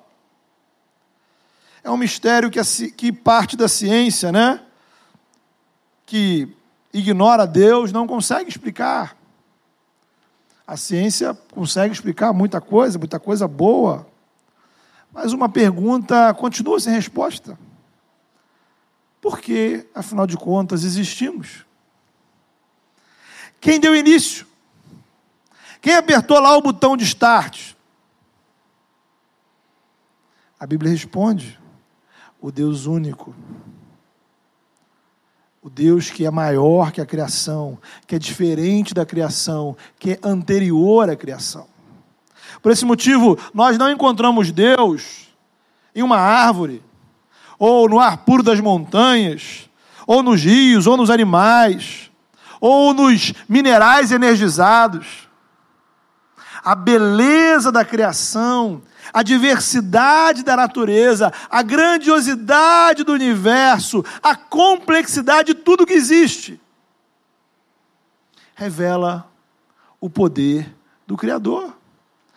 É 1.81 1.89
um 1.89 1.95
mistério 1.95 2.51
que, 2.51 2.59
que 2.91 3.13
parte 3.13 3.55
da 3.55 3.69
ciência, 3.69 4.29
né? 4.29 4.61
Que 6.05 6.53
ignora 6.91 7.47
Deus, 7.47 7.93
não 7.93 8.05
consegue 8.05 8.49
explicar. 8.49 9.15
A 10.67 10.75
ciência 10.75 11.33
consegue 11.53 11.93
explicar 11.93 12.33
muita 12.33 12.59
coisa, 12.59 12.99
muita 12.99 13.17
coisa 13.17 13.47
boa. 13.47 14.05
Mas 15.13 15.31
uma 15.31 15.47
pergunta 15.47 16.33
continua 16.33 16.77
sem 16.77 16.93
resposta. 16.93 17.57
Por 19.21 19.39
que, 19.39 19.87
afinal 19.95 20.27
de 20.27 20.35
contas, 20.35 20.83
existimos? 20.83 21.65
Quem 23.61 23.79
deu 23.79 23.95
início? 23.95 24.51
Quem 25.83 25.95
apertou 25.95 26.39
lá 26.39 26.55
o 26.55 26.61
botão 26.61 26.95
de 26.95 27.03
start? 27.03 27.73
A 30.57 30.65
Bíblia 30.65 30.89
responde: 30.89 31.59
o 32.41 32.49
Deus 32.49 32.85
único. 32.85 33.35
O 35.61 35.69
Deus 35.69 36.09
que 36.09 36.25
é 36.25 36.31
maior 36.31 36.93
que 36.93 37.01
a 37.01 37.05
criação, 37.05 37.77
que 38.07 38.15
é 38.15 38.19
diferente 38.19 38.93
da 38.93 39.05
criação, 39.05 39.75
que 39.99 40.11
é 40.11 40.19
anterior 40.23 41.09
à 41.09 41.17
criação. 41.17 41.67
Por 42.61 42.71
esse 42.71 42.85
motivo, 42.85 43.37
nós 43.53 43.77
não 43.77 43.91
encontramos 43.91 44.53
Deus 44.53 45.27
em 45.93 46.01
uma 46.01 46.17
árvore, 46.17 46.81
ou 47.59 47.89
no 47.89 47.99
ar 47.99 48.19
puro 48.19 48.41
das 48.41 48.61
montanhas, 48.61 49.69
ou 50.07 50.23
nos 50.23 50.41
rios, 50.41 50.87
ou 50.87 50.95
nos 50.95 51.09
animais, 51.09 52.09
ou 52.61 52.93
nos 52.93 53.33
minerais 53.49 54.13
energizados. 54.13 55.27
A 56.63 56.75
beleza 56.75 57.71
da 57.71 57.83
criação 57.83 58.81
a 59.11 59.23
diversidade 59.23 60.43
da 60.43 60.55
natureza, 60.55 61.33
a 61.49 61.61
grandiosidade 61.61 63.03
do 63.03 63.11
universo, 63.11 64.05
a 64.21 64.35
complexidade 64.35 65.53
de 65.53 65.59
tudo 65.59 65.85
que 65.85 65.93
existe, 65.93 66.59
revela 68.55 69.29
o 69.99 70.09
poder 70.09 70.73
do 71.07 71.17
Criador. 71.17 71.75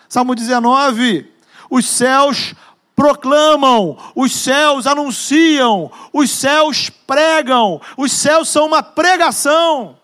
Salmo 0.09 0.35
19: 0.35 1.30
os 1.71 1.87
céus 1.87 2.54
proclamam, 2.95 3.99
os 4.14 4.35
céus 4.35 4.87
anunciam, 4.87 5.90
os 6.12 6.30
céus 6.30 6.88
pregam, 6.88 7.80
os 7.97 8.12
céus 8.12 8.49
são 8.49 8.66
uma 8.66 8.83
pregação 8.83 9.99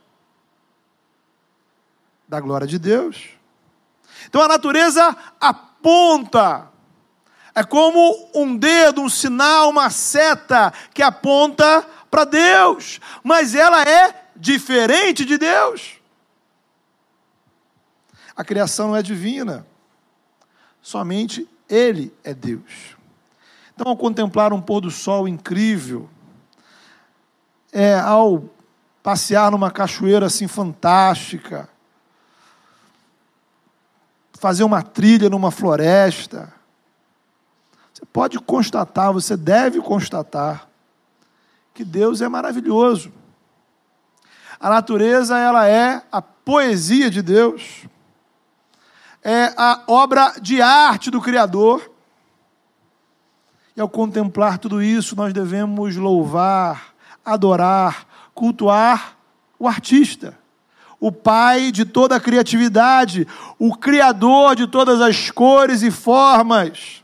da 2.29 2.41
glória 2.41 2.67
de 2.67 2.79
Deus. 2.79 3.41
Então 4.33 4.41
a 4.41 4.49
natureza 4.49 5.15
aponta. 5.39 6.67
É 7.55 7.62
como 7.62 8.31
um 8.35 8.57
dedo, 8.57 9.03
um 9.03 9.09
sinal, 9.11 9.69
uma 9.69 9.91
seta 9.91 10.73
que 10.95 11.03
aponta 11.03 11.87
para 12.11 12.25
Deus, 12.25 12.99
mas 13.23 13.55
ela 13.55 13.83
é 13.83 14.25
diferente 14.35 15.27
de 15.27 15.37
Deus. 15.37 15.97
A 18.35 18.43
criação 18.43 18.89
não 18.89 18.97
é 18.97 19.03
divina, 19.03 19.67
somente 20.81 21.47
Ele 21.69 22.11
é 22.25 22.33
Deus. 22.33 22.97
Então, 23.75 23.89
ao 23.89 23.99
contemplar 23.99 24.55
um 24.55 24.62
pôr 24.62 24.81
do 24.81 24.91
sol 24.91 25.29
incrível, 25.29 26.09
é, 27.71 28.01
ao 28.01 28.45
passear 29.03 29.51
numa 29.51 29.71
cachoeira 29.71 30.25
assim 30.25 30.49
fantástica, 30.49 31.69
fazer 34.42 34.64
uma 34.64 34.83
trilha 34.83 35.31
numa 35.31 35.52
floresta. 35.52 36.52
Você 37.94 38.05
pode 38.05 38.40
constatar, 38.40 39.12
você 39.12 39.37
deve 39.37 39.81
constatar 39.81 40.68
que 41.72 41.85
Deus 41.85 42.20
é 42.20 42.28
maravilhoso. 42.28 43.12
A 44.59 44.68
natureza, 44.68 45.38
ela 45.38 45.68
é 45.68 46.02
a 46.11 46.20
poesia 46.20 47.09
de 47.09 47.22
Deus. 47.22 47.87
É 49.22 49.55
a 49.57 49.85
obra 49.87 50.35
de 50.42 50.61
arte 50.61 51.09
do 51.09 51.20
Criador. 51.20 51.88
E 53.76 53.81
ao 53.81 53.88
contemplar 53.88 54.59
tudo 54.59 54.83
isso, 54.83 55.14
nós 55.14 55.33
devemos 55.33 55.94
louvar, 55.94 56.92
adorar, 57.24 58.09
cultuar 58.35 59.16
o 59.57 59.68
artista 59.68 60.41
o 61.03 61.11
Pai 61.11 61.73
de 61.73 61.85
toda 61.85 62.15
a 62.15 62.21
criatividade, 62.21 63.27
o 63.59 63.77
Criador 63.77 64.55
de 64.55 64.69
todas 64.69 65.01
as 65.01 65.33
cores 65.33 65.83
e 65.83 65.91
formas 65.91 67.03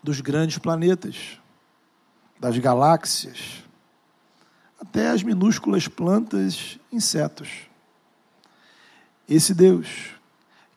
dos 0.00 0.20
grandes 0.20 0.58
planetas, 0.58 1.40
das 2.38 2.56
galáxias, 2.56 3.64
até 4.80 5.08
as 5.08 5.24
minúsculas 5.24 5.88
plantas, 5.88 6.78
insetos. 6.92 7.48
Esse 9.28 9.52
Deus, 9.52 10.10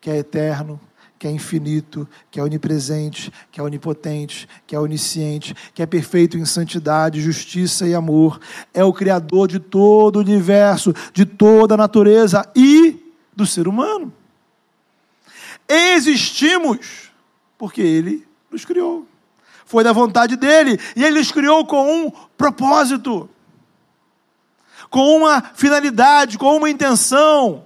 que 0.00 0.10
é 0.10 0.16
eterno, 0.16 0.80
que 1.26 1.28
é 1.28 1.32
infinito, 1.32 2.08
que 2.30 2.38
é 2.38 2.42
onipresente, 2.42 3.32
que 3.50 3.58
é 3.58 3.62
onipotente, 3.62 4.48
que 4.64 4.76
é 4.76 4.78
onisciente, 4.78 5.56
que 5.74 5.82
é 5.82 5.86
perfeito 5.86 6.38
em 6.38 6.44
santidade, 6.44 7.20
justiça 7.20 7.84
e 7.86 7.94
amor. 7.94 8.40
É 8.72 8.84
o 8.84 8.92
Criador 8.92 9.48
de 9.48 9.58
todo 9.58 10.16
o 10.16 10.20
universo, 10.20 10.94
de 11.12 11.26
toda 11.26 11.74
a 11.74 11.76
natureza 11.76 12.48
e 12.54 13.12
do 13.34 13.44
ser 13.44 13.66
humano. 13.66 14.12
Existimos 15.68 17.10
porque 17.58 17.80
Ele 17.80 18.24
nos 18.48 18.64
criou. 18.64 19.04
Foi 19.64 19.82
da 19.82 19.92
vontade 19.92 20.36
dele 20.36 20.78
e 20.94 21.02
Ele 21.02 21.18
nos 21.18 21.32
criou 21.32 21.66
com 21.66 22.06
um 22.06 22.12
propósito, 22.38 23.28
com 24.88 25.16
uma 25.16 25.42
finalidade, 25.42 26.38
com 26.38 26.56
uma 26.56 26.70
intenção 26.70 27.65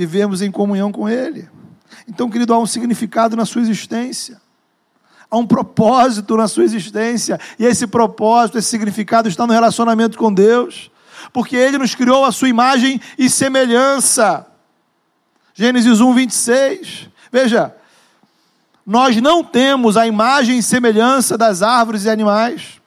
vivemos 0.00 0.40
em 0.40 0.50
comunhão 0.50 0.90
com 0.90 1.08
Ele. 1.08 1.46
Então, 2.08 2.30
querido, 2.30 2.54
há 2.54 2.58
um 2.58 2.66
significado 2.66 3.36
na 3.36 3.44
sua 3.44 3.60
existência. 3.60 4.40
Há 5.30 5.36
um 5.36 5.46
propósito 5.46 6.36
na 6.36 6.48
sua 6.48 6.64
existência. 6.64 7.38
E 7.58 7.66
esse 7.66 7.86
propósito, 7.86 8.56
esse 8.56 8.68
significado 8.68 9.28
está 9.28 9.46
no 9.46 9.52
relacionamento 9.52 10.16
com 10.16 10.32
Deus. 10.32 10.90
Porque 11.34 11.54
Ele 11.54 11.76
nos 11.76 11.94
criou 11.94 12.24
a 12.24 12.32
sua 12.32 12.48
imagem 12.48 13.00
e 13.18 13.28
semelhança. 13.28 14.46
Gênesis 15.54 16.00
1, 16.00 16.14
26. 16.14 17.08
Veja, 17.30 17.74
nós 18.86 19.14
não 19.20 19.44
temos 19.44 19.98
a 19.98 20.06
imagem 20.06 20.58
e 20.58 20.62
semelhança 20.62 21.36
das 21.36 21.62
árvores 21.62 22.04
e 22.04 22.10
animais. 22.10 22.79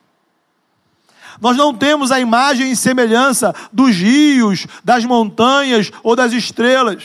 Nós 1.41 1.57
não 1.57 1.73
temos 1.73 2.11
a 2.11 2.19
imagem 2.19 2.71
e 2.71 2.75
semelhança 2.75 3.53
dos 3.71 3.95
rios, 3.95 4.67
das 4.83 5.05
montanhas 5.05 5.91
ou 6.03 6.15
das 6.15 6.31
estrelas. 6.33 7.03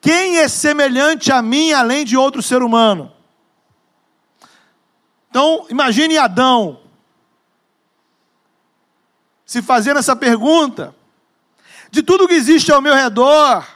Quem 0.00 0.38
é 0.38 0.48
semelhante 0.48 1.30
a 1.30 1.42
mim 1.42 1.72
além 1.72 2.04
de 2.04 2.16
outro 2.16 2.42
ser 2.42 2.62
humano? 2.62 3.12
Então, 5.28 5.66
imagine 5.70 6.18
Adão 6.18 6.80
se 9.44 9.60
fazendo 9.60 9.98
essa 9.98 10.14
pergunta. 10.14 10.94
De 11.90 12.04
tudo 12.04 12.28
que 12.28 12.34
existe 12.34 12.70
ao 12.70 12.80
meu 12.80 12.94
redor, 12.94 13.66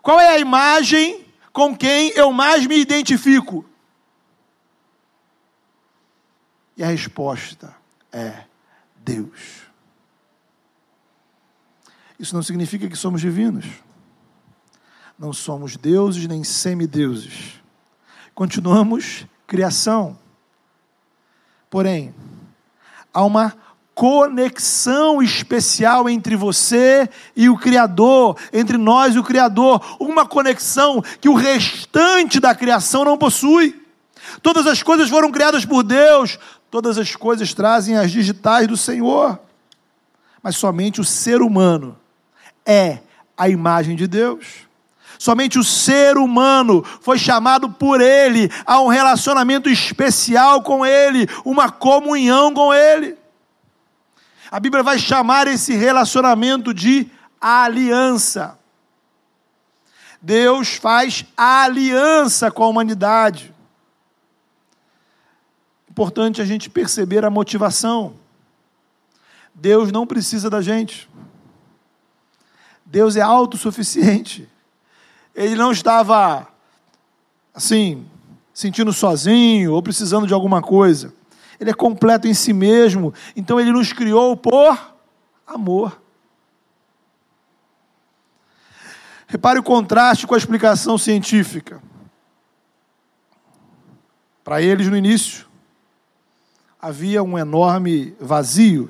qual 0.00 0.18
é 0.18 0.28
a 0.28 0.38
imagem 0.38 1.26
com 1.52 1.76
quem 1.76 2.08
eu 2.10 2.32
mais 2.32 2.66
me 2.66 2.78
identifico? 2.78 3.62
E 6.78 6.82
a 6.82 6.86
resposta 6.86 7.74
é 8.16 8.44
Deus. 8.96 9.66
Isso 12.18 12.34
não 12.34 12.42
significa 12.42 12.88
que 12.88 12.96
somos 12.96 13.20
divinos. 13.20 13.66
Não 15.18 15.34
somos 15.34 15.76
deuses 15.76 16.26
nem 16.26 16.42
semideuses. 16.42 17.60
Continuamos 18.34 19.26
criação. 19.46 20.18
Porém, 21.68 22.14
há 23.12 23.22
uma 23.22 23.54
conexão 23.94 25.22
especial 25.22 26.08
entre 26.08 26.36
você 26.36 27.08
e 27.34 27.50
o 27.50 27.56
Criador, 27.58 28.38
entre 28.52 28.78
nós 28.78 29.14
e 29.14 29.18
o 29.18 29.24
Criador, 29.24 29.96
uma 30.00 30.26
conexão 30.26 31.02
que 31.20 31.28
o 31.28 31.34
restante 31.34 32.40
da 32.40 32.54
criação 32.54 33.04
não 33.04 33.18
possui. 33.18 33.86
Todas 34.42 34.66
as 34.66 34.82
coisas 34.82 35.08
foram 35.08 35.30
criadas 35.30 35.64
por 35.64 35.82
Deus, 35.82 36.38
Todas 36.70 36.98
as 36.98 37.14
coisas 37.14 37.54
trazem 37.54 37.96
as 37.96 38.10
digitais 38.10 38.66
do 38.66 38.76
Senhor, 38.76 39.38
mas 40.42 40.56
somente 40.56 41.00
o 41.00 41.04
ser 41.04 41.42
humano 41.42 41.96
é 42.64 42.98
a 43.36 43.48
imagem 43.48 43.96
de 43.96 44.06
Deus. 44.06 44.66
Somente 45.18 45.58
o 45.58 45.64
ser 45.64 46.18
humano 46.18 46.84
foi 47.00 47.18
chamado 47.18 47.70
por 47.70 48.00
Ele 48.00 48.50
a 48.66 48.80
um 48.80 48.88
relacionamento 48.88 49.68
especial 49.68 50.62
com 50.62 50.84
Ele, 50.84 51.28
uma 51.44 51.70
comunhão 51.70 52.52
com 52.52 52.74
Ele. 52.74 53.16
A 54.50 54.60
Bíblia 54.60 54.82
vai 54.82 54.98
chamar 54.98 55.46
esse 55.46 55.74
relacionamento 55.74 56.72
de 56.74 57.10
aliança. 57.40 58.58
Deus 60.20 60.74
faz 60.74 61.24
aliança 61.36 62.50
com 62.50 62.64
a 62.64 62.68
humanidade. 62.68 63.54
Importante 65.96 66.42
a 66.42 66.44
gente 66.44 66.68
perceber 66.68 67.24
a 67.24 67.30
motivação. 67.30 68.16
Deus 69.54 69.90
não 69.90 70.06
precisa 70.06 70.50
da 70.50 70.60
gente. 70.60 71.08
Deus 72.84 73.16
é 73.16 73.22
autossuficiente. 73.22 74.46
Ele 75.34 75.54
não 75.54 75.72
estava 75.72 76.46
assim, 77.54 78.06
sentindo 78.52 78.92
sozinho 78.92 79.72
ou 79.72 79.82
precisando 79.82 80.26
de 80.26 80.34
alguma 80.34 80.60
coisa. 80.60 81.14
Ele 81.58 81.70
é 81.70 81.74
completo 81.74 82.28
em 82.28 82.34
si 82.34 82.52
mesmo, 82.52 83.14
então 83.34 83.58
ele 83.58 83.72
nos 83.72 83.90
criou 83.94 84.36
por 84.36 84.94
amor. 85.46 85.98
Repare 89.26 89.58
o 89.58 89.62
contraste 89.62 90.26
com 90.26 90.34
a 90.34 90.38
explicação 90.38 90.98
científica. 90.98 91.82
Para 94.44 94.60
eles, 94.60 94.88
no 94.88 94.96
início, 94.96 95.46
havia 96.86 97.20
um 97.20 97.36
enorme 97.36 98.14
vazio. 98.20 98.88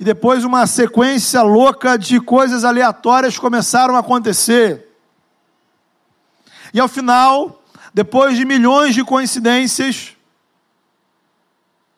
E 0.00 0.04
depois 0.04 0.44
uma 0.44 0.66
sequência 0.66 1.42
louca 1.42 1.98
de 1.98 2.18
coisas 2.22 2.64
aleatórias 2.64 3.38
começaram 3.38 3.94
a 3.94 3.98
acontecer. 3.98 4.88
E 6.72 6.80
ao 6.80 6.88
final, 6.88 7.62
depois 7.92 8.34
de 8.34 8.46
milhões 8.46 8.94
de 8.94 9.04
coincidências, 9.04 10.16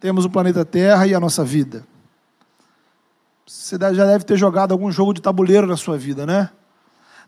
temos 0.00 0.24
o 0.24 0.30
planeta 0.30 0.64
Terra 0.64 1.06
e 1.06 1.14
a 1.14 1.20
nossa 1.20 1.44
vida. 1.44 1.86
Você 3.46 3.78
já 3.78 4.04
deve 4.04 4.24
ter 4.24 4.36
jogado 4.36 4.72
algum 4.72 4.90
jogo 4.90 5.14
de 5.14 5.22
tabuleiro 5.22 5.64
na 5.64 5.76
sua 5.76 5.96
vida, 5.96 6.26
né? 6.26 6.50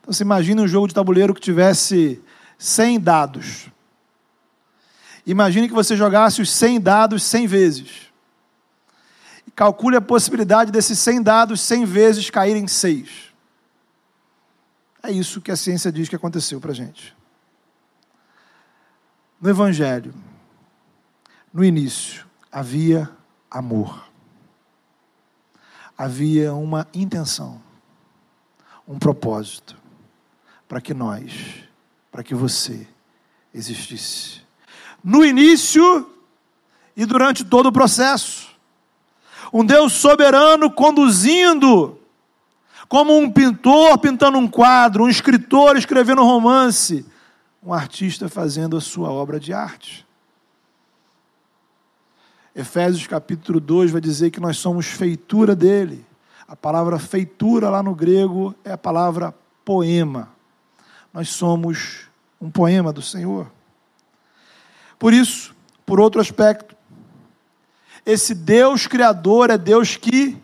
Então 0.01 0.13
você 0.13 0.25
imagina 0.25 0.61
um 0.61 0.67
jogo 0.67 0.89
de 0.89 0.95
tabuleiro 0.95 1.33
que 1.33 1.41
tivesse 1.41 2.21
100 2.59 2.99
dados. 2.99 3.76
Imagine 5.27 5.67
que 5.67 5.75
você 5.75 5.97
jogasse 5.97 6.41
os 6.41 6.49
100 6.51 6.81
dados 6.81 7.25
100 7.25 7.47
vezes. 7.49 8.13
Calcule 9.57 9.97
a 9.97 10.01
possibilidade 10.01 10.71
desses 10.71 10.99
100 11.01 11.23
dados 11.23 11.61
100 11.63 11.85
vezes 11.85 12.31
caírem 12.31 12.65
em 12.65 12.69
6. 12.69 13.35
É 15.03 15.11
isso 15.11 15.41
que 15.41 15.51
a 15.51 15.57
ciência 15.57 15.91
diz 15.91 16.09
que 16.09 16.15
aconteceu 16.15 16.61
para 16.61 16.71
a 16.71 16.75
gente. 16.75 17.17
No 19.41 19.51
Evangelho, 19.51 20.15
no 21.53 21.65
início, 21.65 22.25
havia 22.51 23.11
amor. 23.51 24.09
Havia 25.99 26.53
uma 26.55 26.87
intenção, 26.95 27.61
um 28.87 28.99
propósito 28.99 29.77
para 30.69 30.81
que 30.81 30.93
nós, 30.93 31.65
para 32.13 32.23
que 32.23 32.35
você 32.35 32.87
existisse. 33.53 34.46
No 35.03 35.25
início 35.25 36.11
e 36.97 37.05
durante 37.05 37.45
todo 37.45 37.67
o 37.67 37.73
processo. 37.73 38.49
Um 39.53 39.65
Deus 39.65 39.93
soberano 39.93 40.71
conduzindo, 40.71 41.99
como 42.89 43.17
um 43.17 43.31
pintor 43.31 43.99
pintando 43.99 44.39
um 44.39 44.49
quadro, 44.49 45.05
um 45.05 45.09
escritor 45.09 45.77
escrevendo 45.77 46.23
um 46.23 46.27
romance, 46.27 47.07
um 47.63 47.73
artista 47.73 48.29
fazendo 48.29 48.77
a 48.77 48.81
sua 48.81 49.11
obra 49.11 49.39
de 49.39 49.53
arte. 49.53 50.07
Efésios 52.55 53.07
capítulo 53.07 53.61
2 53.61 53.91
vai 53.91 54.01
dizer 54.01 54.31
que 54.31 54.41
nós 54.41 54.59
somos 54.59 54.87
feitura 54.87 55.55
dele. 55.55 56.05
A 56.49 56.57
palavra 56.57 56.99
feitura 56.99 57.69
lá 57.69 57.83
no 57.83 57.95
grego 57.95 58.55
é 58.65 58.73
a 58.73 58.79
palavra 58.79 59.35
poema 59.65 60.37
nós 61.17 61.31
somos 61.31 62.11
um 62.39 62.51
poema 62.51 62.93
do 62.93 63.01
Senhor. 63.01 63.51
Por 64.99 65.13
isso, 65.13 65.55
por 65.85 66.01
outro 66.01 66.21
aspecto, 66.21 66.77
esse 68.05 68.35
Deus 68.35 68.87
Criador 68.87 69.51
é 69.51 69.59
Deus 69.59 69.97
que 69.97 70.37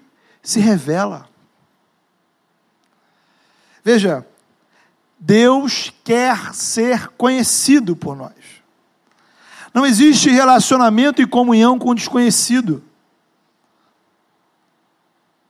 se 0.43 0.61
revela. 0.61 1.29
Veja, 3.85 4.27
Deus 5.19 5.93
quer 6.03 6.55
ser 6.55 7.09
conhecido 7.09 7.95
por 7.95 8.17
nós. 8.17 8.33
Não 9.73 9.87
existe 9.87 10.29
relacionamento 10.29 11.23
e 11.23 11.27
comunhão 11.27 11.79
com 11.79 11.91
o 11.91 11.95
desconhecido. 11.95 12.83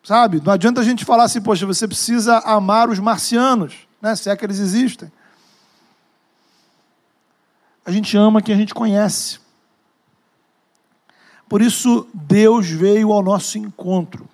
Sabe? 0.05 0.41
Não 0.45 0.53
adianta 0.53 0.81
a 0.81 0.85
gente 0.85 1.05
falar 1.05 1.25
assim, 1.25 1.41
poxa, 1.41 1.65
você 1.65 1.87
precisa 1.87 2.39
amar 2.39 2.89
os 2.89 2.99
marcianos 2.99 3.87
né? 4.03 4.17
se 4.17 4.29
é 4.29 4.37
que 4.37 4.45
eles 4.45 4.59
existem. 4.59 5.11
A 7.85 7.91
gente 7.91 8.17
ama 8.17 8.41
quem 8.41 8.55
a 8.55 8.59
gente 8.59 8.75
conhece. 8.75 9.41
Por 11.49 11.61
isso, 11.61 12.07
Deus 12.15 12.69
veio 12.69 13.13
ao 13.13 13.23
nosso 13.23 13.59
encontro. 13.59 14.29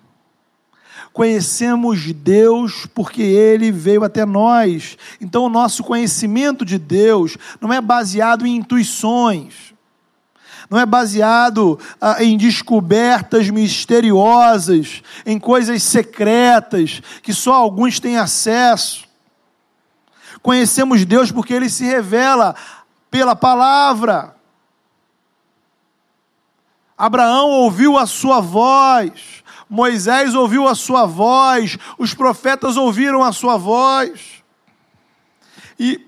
Conhecemos 1.11 2.13
Deus 2.13 2.85
porque 2.93 3.21
Ele 3.21 3.71
veio 3.71 4.03
até 4.03 4.25
nós. 4.25 4.97
Então, 5.19 5.43
o 5.43 5.49
nosso 5.49 5.83
conhecimento 5.83 6.63
de 6.63 6.77
Deus 6.77 7.35
não 7.59 7.73
é 7.73 7.81
baseado 7.81 8.45
em 8.45 8.55
intuições, 8.55 9.73
não 10.69 10.79
é 10.79 10.85
baseado 10.85 11.79
ah, 11.99 12.23
em 12.23 12.37
descobertas 12.37 13.49
misteriosas, 13.49 15.01
em 15.25 15.39
coisas 15.39 15.81
secretas 15.81 17.01
que 17.23 17.33
só 17.33 17.53
alguns 17.53 17.99
têm 17.99 18.17
acesso. 18.17 19.09
Conhecemos 20.41 21.03
Deus 21.03 21.31
porque 21.31 21.53
ele 21.53 21.69
se 21.69 21.83
revela 21.83 22.55
pela 23.09 23.35
palavra. 23.35 24.35
Abraão 26.97 27.49
ouviu 27.49 27.97
a 27.97 28.05
sua 28.05 28.41
voz, 28.41 29.43
Moisés 29.69 30.35
ouviu 30.35 30.67
a 30.67 30.75
sua 30.75 31.05
voz, 31.05 31.77
os 31.97 32.13
profetas 32.13 32.75
ouviram 32.75 33.23
a 33.23 33.31
sua 33.31 33.57
voz. 33.57 34.43
E 35.79 36.05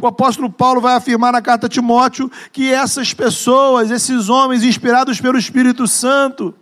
o 0.00 0.06
apóstolo 0.06 0.48
Paulo 0.48 0.80
vai 0.80 0.94
afirmar 0.94 1.32
na 1.32 1.42
carta 1.42 1.66
a 1.66 1.68
Timóteo 1.68 2.30
que 2.52 2.72
essas 2.72 3.12
pessoas, 3.12 3.90
esses 3.90 4.28
homens 4.28 4.62
inspirados 4.62 5.20
pelo 5.20 5.38
Espírito 5.38 5.86
Santo, 5.86 6.54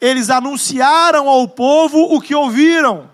eles 0.00 0.30
anunciaram 0.30 1.28
ao 1.28 1.48
povo 1.48 2.14
o 2.14 2.20
que 2.20 2.34
ouviram 2.34 3.10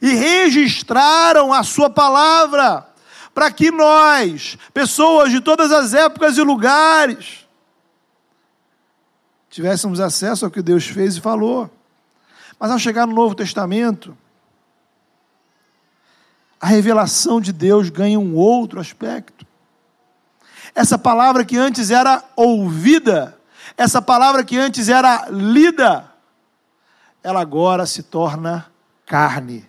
e 0.00 0.14
registraram 0.14 1.52
a 1.52 1.62
Sua 1.62 1.90
palavra, 1.90 2.87
para 3.34 3.50
que 3.50 3.70
nós, 3.70 4.58
pessoas 4.72 5.30
de 5.30 5.40
todas 5.40 5.70
as 5.70 5.94
épocas 5.94 6.36
e 6.36 6.42
lugares, 6.42 7.46
tivéssemos 9.48 10.00
acesso 10.00 10.44
ao 10.44 10.50
que 10.50 10.62
Deus 10.62 10.86
fez 10.86 11.16
e 11.16 11.20
falou. 11.20 11.70
Mas 12.58 12.70
ao 12.70 12.78
chegar 12.78 13.06
no 13.06 13.14
Novo 13.14 13.34
Testamento, 13.34 14.16
a 16.60 16.66
revelação 16.66 17.40
de 17.40 17.52
Deus 17.52 17.88
ganha 17.88 18.18
um 18.18 18.34
outro 18.34 18.80
aspecto. 18.80 19.46
Essa 20.74 20.98
palavra 20.98 21.44
que 21.44 21.56
antes 21.56 21.90
era 21.90 22.24
ouvida, 22.34 23.38
essa 23.76 24.02
palavra 24.02 24.44
que 24.44 24.56
antes 24.56 24.88
era 24.88 25.28
lida, 25.30 26.12
ela 27.22 27.40
agora 27.40 27.86
se 27.86 28.02
torna 28.02 28.66
carne 29.06 29.67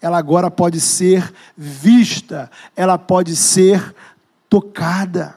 ela 0.00 0.18
agora 0.18 0.50
pode 0.50 0.80
ser 0.80 1.32
vista, 1.56 2.50
ela 2.76 2.96
pode 2.96 3.34
ser 3.34 3.94
tocada. 4.48 5.36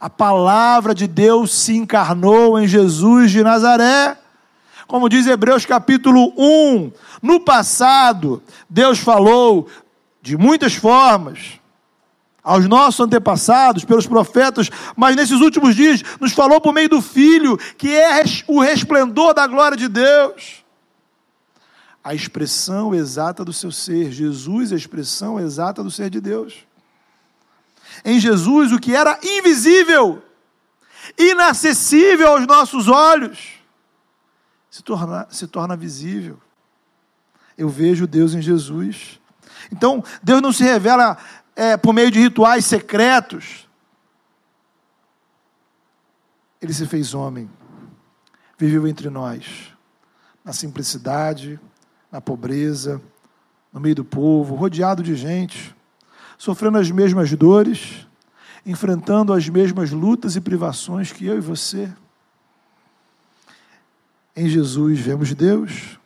A 0.00 0.10
palavra 0.10 0.94
de 0.94 1.06
Deus 1.06 1.52
se 1.52 1.76
encarnou 1.76 2.58
em 2.58 2.66
Jesus 2.66 3.30
de 3.30 3.42
Nazaré. 3.42 4.16
Como 4.86 5.08
diz 5.08 5.26
Hebreus 5.26 5.66
capítulo 5.66 6.32
1, 6.36 6.92
no 7.22 7.40
passado, 7.40 8.42
Deus 8.68 8.98
falou 8.98 9.68
de 10.22 10.36
muitas 10.36 10.74
formas 10.74 11.58
aos 12.42 12.66
nossos 12.66 13.00
antepassados, 13.00 13.84
pelos 13.84 14.06
profetas, 14.06 14.70
mas 14.96 15.14
nesses 15.14 15.40
últimos 15.40 15.76
dias 15.76 16.02
nos 16.18 16.32
falou 16.32 16.60
por 16.60 16.72
meio 16.72 16.88
do 16.88 17.02
Filho, 17.02 17.58
que 17.76 17.94
é 17.94 18.22
o 18.46 18.60
resplendor 18.60 19.34
da 19.34 19.46
glória 19.46 19.76
de 19.76 19.86
Deus 19.86 20.64
a 22.08 22.14
expressão 22.14 22.94
exata 22.94 23.44
do 23.44 23.52
seu 23.52 23.70
ser. 23.70 24.10
Jesus 24.10 24.72
a 24.72 24.76
expressão 24.76 25.38
exata 25.38 25.84
do 25.84 25.90
ser 25.90 26.08
de 26.08 26.22
Deus. 26.22 26.66
Em 28.02 28.18
Jesus, 28.18 28.72
o 28.72 28.78
que 28.78 28.96
era 28.96 29.20
invisível, 29.22 30.22
inacessível 31.18 32.28
aos 32.28 32.46
nossos 32.46 32.88
olhos, 32.88 33.50
se 34.70 34.82
torna, 34.82 35.28
se 35.30 35.46
torna 35.46 35.76
visível. 35.76 36.40
Eu 37.58 37.68
vejo 37.68 38.06
Deus 38.06 38.32
em 38.32 38.40
Jesus. 38.40 39.20
Então, 39.70 40.02
Deus 40.22 40.40
não 40.40 40.50
se 40.50 40.64
revela 40.64 41.18
é, 41.54 41.76
por 41.76 41.92
meio 41.92 42.10
de 42.10 42.20
rituais 42.20 42.64
secretos. 42.64 43.68
Ele 46.58 46.72
se 46.72 46.86
fez 46.86 47.12
homem, 47.12 47.50
viveu 48.56 48.88
entre 48.88 49.10
nós, 49.10 49.74
na 50.42 50.54
simplicidade, 50.54 51.60
na 52.10 52.20
pobreza, 52.20 53.00
no 53.72 53.80
meio 53.80 53.94
do 53.94 54.04
povo, 54.04 54.54
rodeado 54.54 55.02
de 55.02 55.14
gente, 55.14 55.74
sofrendo 56.36 56.78
as 56.78 56.90
mesmas 56.90 57.30
dores, 57.32 58.06
enfrentando 58.64 59.32
as 59.32 59.48
mesmas 59.48 59.90
lutas 59.90 60.36
e 60.36 60.40
privações 60.40 61.12
que 61.12 61.26
eu 61.26 61.36
e 61.36 61.40
você. 61.40 61.92
Em 64.34 64.48
Jesus 64.48 65.00
vemos 65.00 65.34
Deus, 65.34 65.98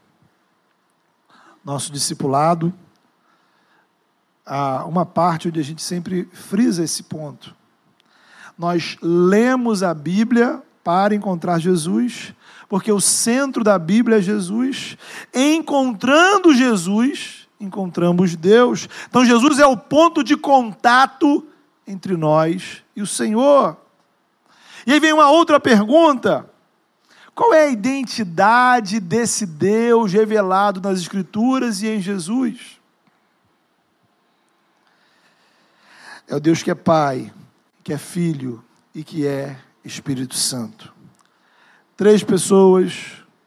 nosso 1.65 1.93
discipulado, 1.93 2.73
há 4.45 4.85
uma 4.85 5.07
parte 5.07 5.49
onde 5.49 5.61
a 5.61 5.65
gente 5.65 5.83
sempre 5.83 6.25
frisa 6.33 6.83
esse 6.83 7.05
ponto. 7.05 7.55
Nós 8.59 8.97
lemos 9.01 9.83
a 9.83 9.95
Bíblia 9.95 10.63
para 10.83 11.15
encontrar 11.15 11.59
Jesus, 11.59 12.35
porque 12.69 12.91
o 12.91 13.01
centro 13.01 13.63
da 13.63 13.79
Bíblia 13.79 14.19
é 14.19 14.23
Jesus. 14.23 14.97
Encontrando 15.33 16.55
Jesus, 16.55 17.49
encontramos 17.61 18.35
Deus. 18.35 18.89
Então, 19.09 19.25
Jesus 19.25 19.59
é 19.59 19.67
o 19.67 19.77
ponto 19.77 20.25
de 20.25 20.37
contato 20.37 21.47
entre 21.87 22.17
nós 22.17 22.83
e 22.97 23.03
o 23.03 23.07
Senhor. 23.07 23.77
E 24.87 24.93
aí 24.93 25.01
vem 25.01 25.13
uma 25.13 25.31
outra 25.31 25.61
pergunta: 25.61 26.49
qual 27.35 27.55
é 27.55 27.67
a 27.67 27.71
identidade 27.71 28.99
desse 29.01 29.47
Deus 29.47 30.13
revelado 30.13 30.81
nas 30.81 30.99
Escrituras 30.99 31.83
e 31.83 31.89
em 31.89 32.01
Jesus? 32.01 32.81
É 36.27 36.35
o 36.35 36.41
Deus 36.41 36.63
que 36.63 36.71
é 36.71 36.75
Pai, 36.75 37.33
que 37.85 37.93
é 37.93 37.99
Filho 37.99 38.65
e 38.95 39.05
que 39.05 39.27
é 39.27 39.59
Espírito 39.85 40.35
Santo. 40.35 40.93
Três 41.97 42.23
pessoas, 42.23 42.95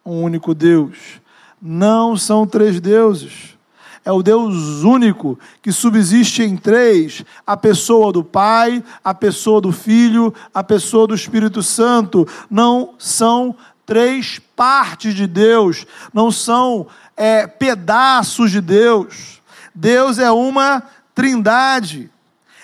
um 0.06 0.22
único 0.22 0.54
Deus. 0.54 1.22
Não 1.62 2.16
são 2.18 2.46
três 2.46 2.80
deuses. 2.80 3.56
É 4.04 4.12
o 4.12 4.22
Deus 4.22 4.84
único 4.84 5.40
que 5.64 5.72
subsiste 5.72 6.44
em 6.44 6.56
três: 6.56 7.26
a 7.46 7.58
pessoa 7.58 8.14
do 8.14 8.24
Pai, 8.24 8.84
a 9.04 9.14
pessoa 9.14 9.60
do 9.60 9.72
Filho, 9.72 10.34
a 10.54 10.64
pessoa 10.64 11.08
do 11.08 11.16
Espírito 11.16 11.64
Santo. 11.64 12.28
Não 12.50 12.94
são 13.00 13.56
três 13.84 14.40
partes 14.56 15.16
de 15.16 15.26
Deus, 15.26 15.88
não 16.14 16.32
são 16.32 16.88
é, 17.18 17.48
pedaços 17.48 18.52
de 18.52 18.62
Deus. 18.62 19.42
Deus 19.74 20.20
é 20.20 20.32
uma 20.32 20.84
trindade, 21.14 22.10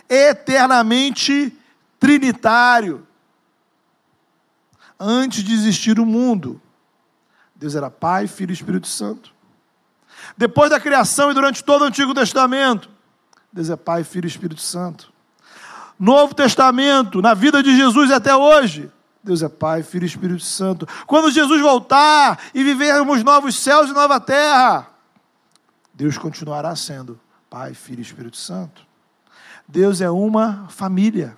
eternamente 0.07 1.51
trinitário. 1.99 3.05
Antes 5.03 5.43
de 5.43 5.51
existir 5.51 5.99
o 5.99 6.05
mundo, 6.05 6.61
Deus 7.55 7.73
era 7.73 7.89
Pai, 7.89 8.27
Filho 8.27 8.51
e 8.51 8.53
Espírito 8.53 8.87
Santo. 8.87 9.33
Depois 10.37 10.69
da 10.69 10.79
criação 10.79 11.31
e 11.31 11.33
durante 11.33 11.63
todo 11.63 11.81
o 11.81 11.85
Antigo 11.85 12.13
Testamento, 12.13 12.87
Deus 13.51 13.71
é 13.71 13.75
Pai, 13.75 14.03
Filho 14.03 14.25
e 14.25 14.27
Espírito 14.27 14.61
Santo. 14.61 15.11
Novo 15.99 16.35
Testamento, 16.35 17.19
na 17.19 17.33
vida 17.33 17.63
de 17.63 17.75
Jesus 17.75 18.11
até 18.11 18.35
hoje, 18.35 18.91
Deus 19.23 19.41
é 19.41 19.49
Pai, 19.49 19.81
Filho 19.81 20.03
e 20.03 20.07
Espírito 20.07 20.43
Santo. 20.43 20.87
Quando 21.07 21.31
Jesus 21.31 21.59
voltar 21.59 22.39
e 22.53 22.63
vivermos 22.63 23.23
novos 23.23 23.55
céus 23.55 23.89
e 23.89 23.93
nova 23.93 24.19
terra, 24.19 24.87
Deus 25.91 26.15
continuará 26.15 26.75
sendo 26.75 27.19
Pai, 27.49 27.73
Filho 27.73 28.01
e 28.01 28.03
Espírito 28.03 28.37
Santo. 28.37 28.85
Deus 29.67 29.99
é 29.99 30.11
uma 30.11 30.67
família. 30.69 31.35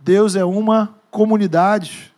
Deus 0.00 0.34
é 0.34 0.44
uma 0.44 0.96
comunidade. 1.12 2.15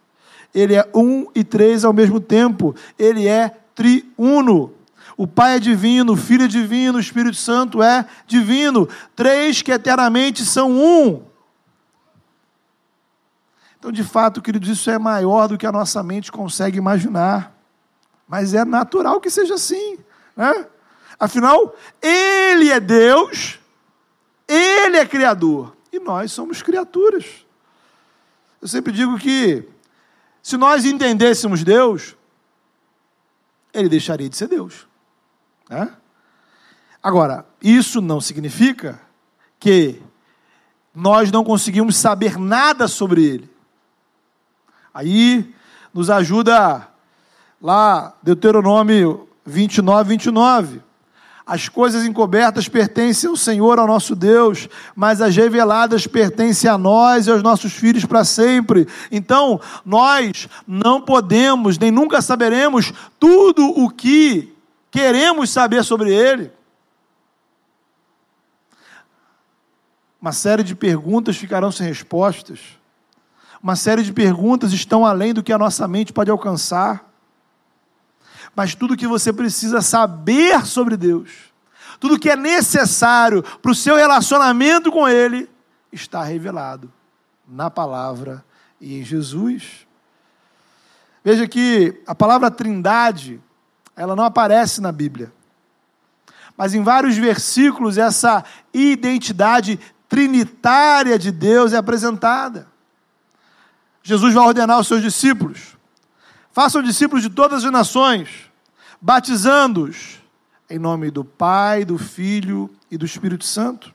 Ele 0.59 0.75
é 0.75 0.89
um 0.95 1.27
e 1.35 1.45
três 1.45 1.85
ao 1.85 1.93
mesmo 1.93 2.21
tempo. 2.21 2.75
Ele 2.99 3.27
é 3.27 3.57
triuno. 3.75 4.75
O 5.17 5.27
Pai 5.27 5.57
é 5.57 5.61
divino, 5.61 6.13
o 6.13 6.17
Filho 6.17 6.45
é 6.45 6.49
divino, 6.49 6.99
o 6.99 7.01
Espírito 7.01 7.37
Santo 7.37 7.83
é 7.83 8.07
divino. 8.27 8.89
Três 9.15 9.63
que 9.63 9.73
eternamente 9.73 10.45
são 10.45 10.71
um. 10.73 11.23
Então, 13.79 13.93
de 13.93 14.03
fato, 14.03 14.43
queridos, 14.43 14.69
isso 14.69 14.91
é 14.91 14.99
maior 14.99 15.47
do 15.49 15.57
que 15.57 15.67
a 15.67 15.73
nossa 15.73 16.03
mente 16.03 16.33
consegue 16.33 16.79
imaginar. 16.79 17.57
Mas 18.27 18.53
é 18.53 18.65
natural 18.65 19.21
que 19.21 19.31
seja 19.31 19.55
assim. 19.55 19.99
Né? 20.37 20.67
Afinal, 21.19 21.75
Ele 22.03 22.71
é 22.71 22.81
Deus, 22.81 23.59
Ele 24.47 24.97
é 24.97 25.07
Criador, 25.07 25.77
e 25.93 25.99
nós 26.01 26.33
somos 26.33 26.63
criaturas. 26.63 27.47
Eu 28.61 28.67
sempre 28.67 28.93
digo 28.93 29.17
que, 29.19 29.65
se 30.43 30.57
nós 30.57 30.85
entendêssemos 30.85 31.63
Deus, 31.65 32.17
Ele 33.73 33.89
deixaria 33.89 34.29
de 34.29 34.37
ser 34.37 34.49
Deus. 34.49 34.87
Né? 35.69 35.93
Agora, 37.03 37.47
isso 37.63 38.01
não 38.01 38.21
significa 38.21 39.01
que 39.59 40.03
nós 40.95 41.31
não 41.31 41.45
conseguimos 41.45 41.97
saber 41.97 42.39
nada 42.39 42.89
sobre 42.89 43.25
Ele. 43.25 43.51
Aí 44.93 45.55
nos 45.93 46.11
ajuda 46.11 46.89
lá 47.61 48.17
Deuteronômio 48.23 49.29
29, 49.45 50.11
29. 50.11 50.88
As 51.49 51.67
coisas 51.67 52.05
encobertas 52.05 52.69
pertencem 52.69 53.31
ao 53.31 53.35
Senhor, 53.35 53.79
ao 53.79 53.87
nosso 53.87 54.15
Deus, 54.15 54.69
mas 54.95 55.23
as 55.23 55.35
reveladas 55.35 56.07
pertencem 56.07 56.69
a 56.69 56.77
nós 56.77 57.27
e 57.27 57.31
aos 57.31 57.43
nossos 57.43 57.73
filhos 57.73 58.05
para 58.05 58.23
sempre. 58.23 58.87
Então, 59.11 59.59
nós 59.83 60.47
não 60.67 61.01
podemos, 61.01 61.79
nem 61.79 61.91
nunca 61.91 62.21
saberemos 62.21 62.93
tudo 63.19 63.67
o 63.67 63.89
que 63.89 64.55
queremos 64.91 65.49
saber 65.49 65.83
sobre 65.85 66.13
Ele. 66.13 66.53
Uma 70.21 70.33
série 70.33 70.63
de 70.63 70.75
perguntas 70.75 71.39
ficarão 71.39 71.73
sem 71.73 71.87
respostas. 71.87 72.61
Uma 73.63 73.75
série 73.75 74.03
de 74.03 74.13
perguntas 74.13 74.75
estão 74.75 75.07
além 75.07 75.33
do 75.33 75.43
que 75.43 75.55
a 75.55 75.59
nossa 75.59 75.89
mente 75.89 76.13
pode 76.13 76.31
alcançar. 76.31 77.08
Mas 78.59 78.75
tudo 78.75 78.97
que 78.97 79.07
você 79.07 79.33
precisa 79.33 79.81
saber 79.81 80.67
sobre 80.67 80.97
Deus, 80.97 81.31
tudo 82.01 82.19
que 82.19 82.29
é 82.29 82.35
necessário 82.35 83.41
para 83.63 83.71
o 83.71 83.75
seu 83.75 83.95
relacionamento 83.95 84.91
com 84.91 85.09
Ele, 85.09 85.49
está 85.93 86.25
revelado 86.25 86.93
na 87.47 87.71
palavra 87.71 88.45
e 88.81 88.99
em 88.99 89.05
Jesus. 89.05 89.87
Veja 91.23 91.47
que 91.47 92.03
a 92.05 92.17
palavra 92.17 92.51
trindade, 92.51 93.41
ela 93.95 94.17
não 94.17 94.25
aparece 94.25 94.81
na 94.81 94.91
Bíblia. 94.91 95.33
Mas 96.57 96.75
em 96.75 96.83
vários 96.83 97.17
versículos 97.17 97.97
essa 97.97 98.45
identidade 98.75 99.79
trinitária 100.09 101.17
de 101.17 101.31
Deus 101.31 101.73
é 101.73 101.77
apresentada. 101.77 102.67
Jesus 104.03 104.35
vai 104.35 104.45
ordenar 104.45 104.79
aos 104.79 104.89
seus 104.89 105.01
discípulos: 105.01 105.77
façam 106.51 106.83
discípulos 106.83 107.23
de 107.23 107.31
todas 107.31 107.65
as 107.65 107.71
nações, 107.71 108.48
batizando-os 109.01 110.19
em 110.71 110.79
nome 110.79 111.11
do 111.11 111.25
Pai, 111.25 111.85
do 111.85 111.97
Filho 111.97 112.71
e 112.91 112.99
do 112.99 113.07
Espírito 113.07 113.45
Santo. 113.45 113.95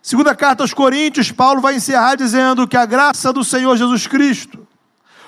Segunda 0.00 0.34
carta 0.34 0.64
aos 0.64 0.74
Coríntios, 0.74 1.30
Paulo 1.30 1.60
vai 1.60 1.76
encerrar 1.76 2.16
dizendo 2.16 2.66
que 2.66 2.76
a 2.76 2.84
graça 2.84 3.32
do 3.32 3.44
Senhor 3.44 3.76
Jesus 3.76 4.06
Cristo, 4.08 4.66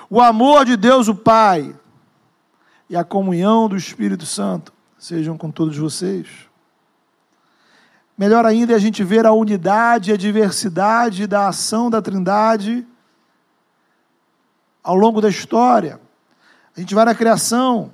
o 0.09 0.21
amor 0.21 0.65
de 0.65 0.75
Deus 0.75 1.07
o 1.07 1.15
Pai 1.15 1.73
e 2.89 2.97
a 2.97 3.03
comunhão 3.03 3.69
do 3.69 3.77
Espírito 3.77 4.25
Santo 4.25 4.73
sejam 4.99 5.37
com 5.37 5.49
todos 5.49 5.77
vocês. 5.77 6.27
Melhor 8.17 8.45
ainda 8.45 8.73
é 8.73 8.75
a 8.75 8.79
gente 8.79 9.03
ver 9.03 9.25
a 9.25 9.31
unidade 9.31 10.11
e 10.11 10.13
a 10.13 10.17
diversidade 10.17 11.25
da 11.27 11.47
ação 11.47 11.89
da 11.89 12.01
Trindade 12.01 12.85
ao 14.83 14.95
longo 14.95 15.21
da 15.21 15.29
história. 15.29 15.99
A 16.75 16.79
gente 16.79 16.93
vai 16.93 17.05
na 17.05 17.15
criação. 17.15 17.91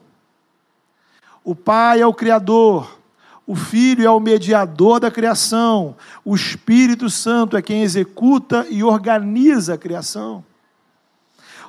O 1.44 1.56
Pai 1.56 2.02
é 2.02 2.06
o 2.06 2.14
Criador, 2.14 3.00
o 3.48 3.56
Filho 3.56 4.06
é 4.06 4.10
o 4.10 4.20
mediador 4.20 5.00
da 5.00 5.10
criação, 5.10 5.96
o 6.24 6.36
Espírito 6.36 7.10
Santo 7.10 7.58
é 7.58 7.62
quem 7.62 7.82
executa 7.82 8.66
e 8.70 8.84
organiza 8.84 9.74
a 9.74 9.78
criação. 9.78 10.44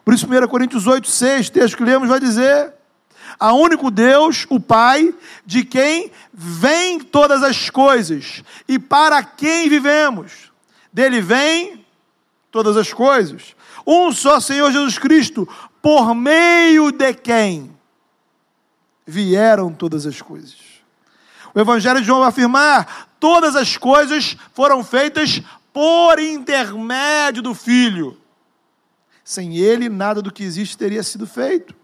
Por 0.05 0.13
isso, 0.13 0.27
1 0.27 0.47
Coríntios 0.49 0.87
8, 0.87 1.09
6, 1.09 1.51
texto 1.51 1.77
que 1.77 1.85
lemos, 1.85 2.09
vai 2.09 2.21
dizer: 2.21 2.75
a 3.39 3.53
único 3.53 3.91
Deus, 3.91 4.47
o 4.51 4.61
Pai, 4.61 5.15
de 5.47 5.65
quem 5.65 6.11
vêm 6.33 7.01
todas 7.01 7.43
as 7.43 7.71
coisas 7.71 8.43
e 8.69 8.79
para 8.79 9.23
quem 9.23 9.69
vivemos. 9.69 10.53
Dele 10.93 11.21
vêm 11.21 11.85
todas 12.51 12.77
as 12.77 12.93
coisas. 12.93 13.57
Um 13.87 14.13
só 14.13 14.39
Senhor 14.39 14.71
Jesus 14.71 14.99
Cristo, 14.99 15.49
por 15.81 16.15
meio 16.15 16.93
de 16.93 17.15
quem 17.15 17.71
vieram 19.13 19.73
todas 19.73 20.07
as 20.07 20.23
coisas. 20.23 20.57
O 21.55 21.61
Evangelho 21.61 22.01
de 22.01 22.07
João 22.07 22.21
vai 22.21 22.31
afirmar: 22.31 23.09
todas 23.21 23.55
as 23.55 23.77
coisas 23.77 24.37
foram 24.55 24.83
feitas 24.83 25.43
por 25.73 26.19
intermédio 26.19 27.43
do 27.43 27.55
Filho. 27.55 28.19
Sem 29.23 29.57
ele, 29.57 29.89
nada 29.89 30.23
do 30.23 30.33
que 30.33 30.43
existe 30.43 30.77
teria 30.77 31.03
sido 31.03 31.27
feito. 31.27 31.75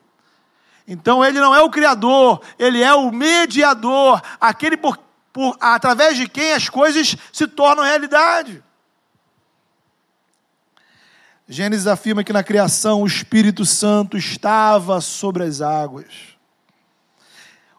Então, 0.87 1.23
ele 1.23 1.39
não 1.39 1.55
é 1.55 1.61
o 1.61 1.71
Criador, 1.71 2.41
ele 2.59 2.83
é 2.83 2.95
o 2.95 3.13
mediador, 3.13 4.23
aquele 4.41 4.77
por, 4.77 4.99
por, 5.31 5.55
através 5.61 6.17
de 6.17 6.27
quem 6.27 6.53
as 6.53 6.71
coisas 6.71 7.15
se 7.31 7.47
tornam 7.47 7.85
realidade. 7.85 8.65
Gênesis 11.47 11.87
afirma 11.87 12.25
que 12.25 12.33
na 12.33 12.43
criação 12.43 13.03
o 13.03 13.07
Espírito 13.07 13.67
Santo 13.67 14.17
estava 14.17 15.01
sobre 15.01 15.45
as 15.45 15.61
águas. 15.61 16.38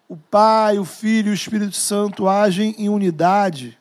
O 0.10 0.18
Pai, 0.18 0.80
o 0.80 0.84
Filho 0.86 1.28
e 1.28 1.32
o 1.32 1.36
Espírito 1.36 1.76
Santo 1.76 2.28
agem 2.28 2.74
em 2.80 2.90
unidade, 2.90 3.78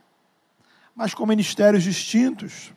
mas 0.95 1.15
com 1.15 1.25
ministérios 1.25 1.83
distintos. 1.83 2.71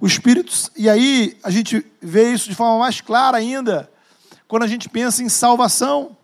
O 0.00 0.06
Espírito, 0.06 0.52
e 0.76 0.90
aí 0.90 1.38
a 1.44 1.50
gente 1.50 1.86
vê 2.02 2.32
isso 2.32 2.48
de 2.48 2.56
forma 2.56 2.80
mais 2.80 3.00
clara 3.00 3.38
ainda, 3.38 3.88
quando 4.48 4.64
a 4.64 4.66
gente 4.66 4.88
pensa 4.88 5.22
em 5.22 5.28
salvação. 5.28 6.16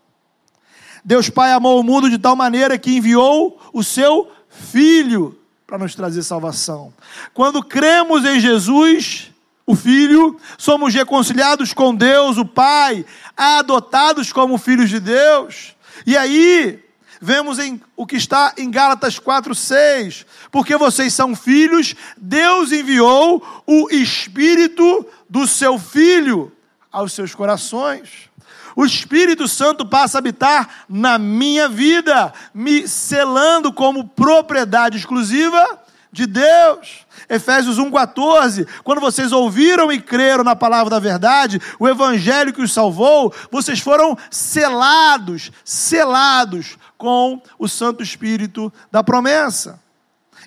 Deus 1.01 1.29
Pai 1.29 1.53
amou 1.53 1.79
o 1.79 1.83
mundo 1.83 2.09
de 2.09 2.17
tal 2.17 2.35
maneira 2.35 2.77
que 2.77 2.97
enviou 2.97 3.57
o 3.71 3.81
seu 3.81 4.29
Filho 4.49 5.39
para 5.65 5.77
nos 5.77 5.95
trazer 5.95 6.23
salvação. 6.23 6.93
Quando 7.33 7.63
cremos 7.63 8.25
em 8.25 8.39
Jesus, 8.41 9.31
o 9.65 9.75
Filho, 9.75 10.37
somos 10.57 10.93
reconciliados 10.93 11.73
com 11.73 11.95
Deus, 11.95 12.37
o 12.37 12.45
Pai, 12.45 13.05
adotados 13.35 14.33
como 14.33 14.57
filhos 14.57 14.89
de 14.89 14.99
Deus. 14.99 15.72
E 16.05 16.17
aí, 16.17 16.83
vemos 17.21 17.57
em, 17.57 17.81
o 17.95 18.05
que 18.05 18.17
está 18.17 18.53
em 18.57 18.69
Gálatas 18.69 19.19
4,6: 19.19 20.25
porque 20.51 20.75
vocês 20.75 21.13
são 21.13 21.35
filhos, 21.35 21.95
Deus 22.17 22.71
enviou 22.71 23.63
o 23.65 23.89
Espírito 23.89 25.05
do 25.29 25.47
seu 25.47 25.79
Filho 25.79 26.51
aos 26.91 27.13
seus 27.13 27.33
corações. 27.33 28.29
O 28.75 28.85
Espírito 28.85 29.47
Santo 29.47 29.85
passa 29.85 30.17
a 30.17 30.19
habitar 30.19 30.85
na 30.89 31.17
minha 31.17 31.69
vida, 31.69 32.33
me 32.53 32.87
selando 32.87 33.71
como 33.71 34.07
propriedade 34.07 34.97
exclusiva 34.97 35.79
de 36.11 36.25
Deus. 36.25 37.02
Efésios 37.33 37.77
1,14, 37.77 38.67
quando 38.83 39.01
vocês 39.01 39.31
ouviram 39.31 39.91
e 39.91 39.99
creram 39.99 40.43
na 40.43 40.55
palavra 40.55 40.89
da 40.89 40.99
verdade, 40.99 41.59
o 41.79 41.87
evangelho 41.87 42.53
que 42.53 42.61
os 42.61 42.71
salvou, 42.71 43.33
vocês 43.49 43.79
foram 43.79 44.17
selados, 44.29 45.51
selados 45.65 46.77
com 46.97 47.41
o 47.57 47.67
Santo 47.67 48.03
Espírito 48.03 48.71
da 48.91 49.03
promessa. 49.03 49.81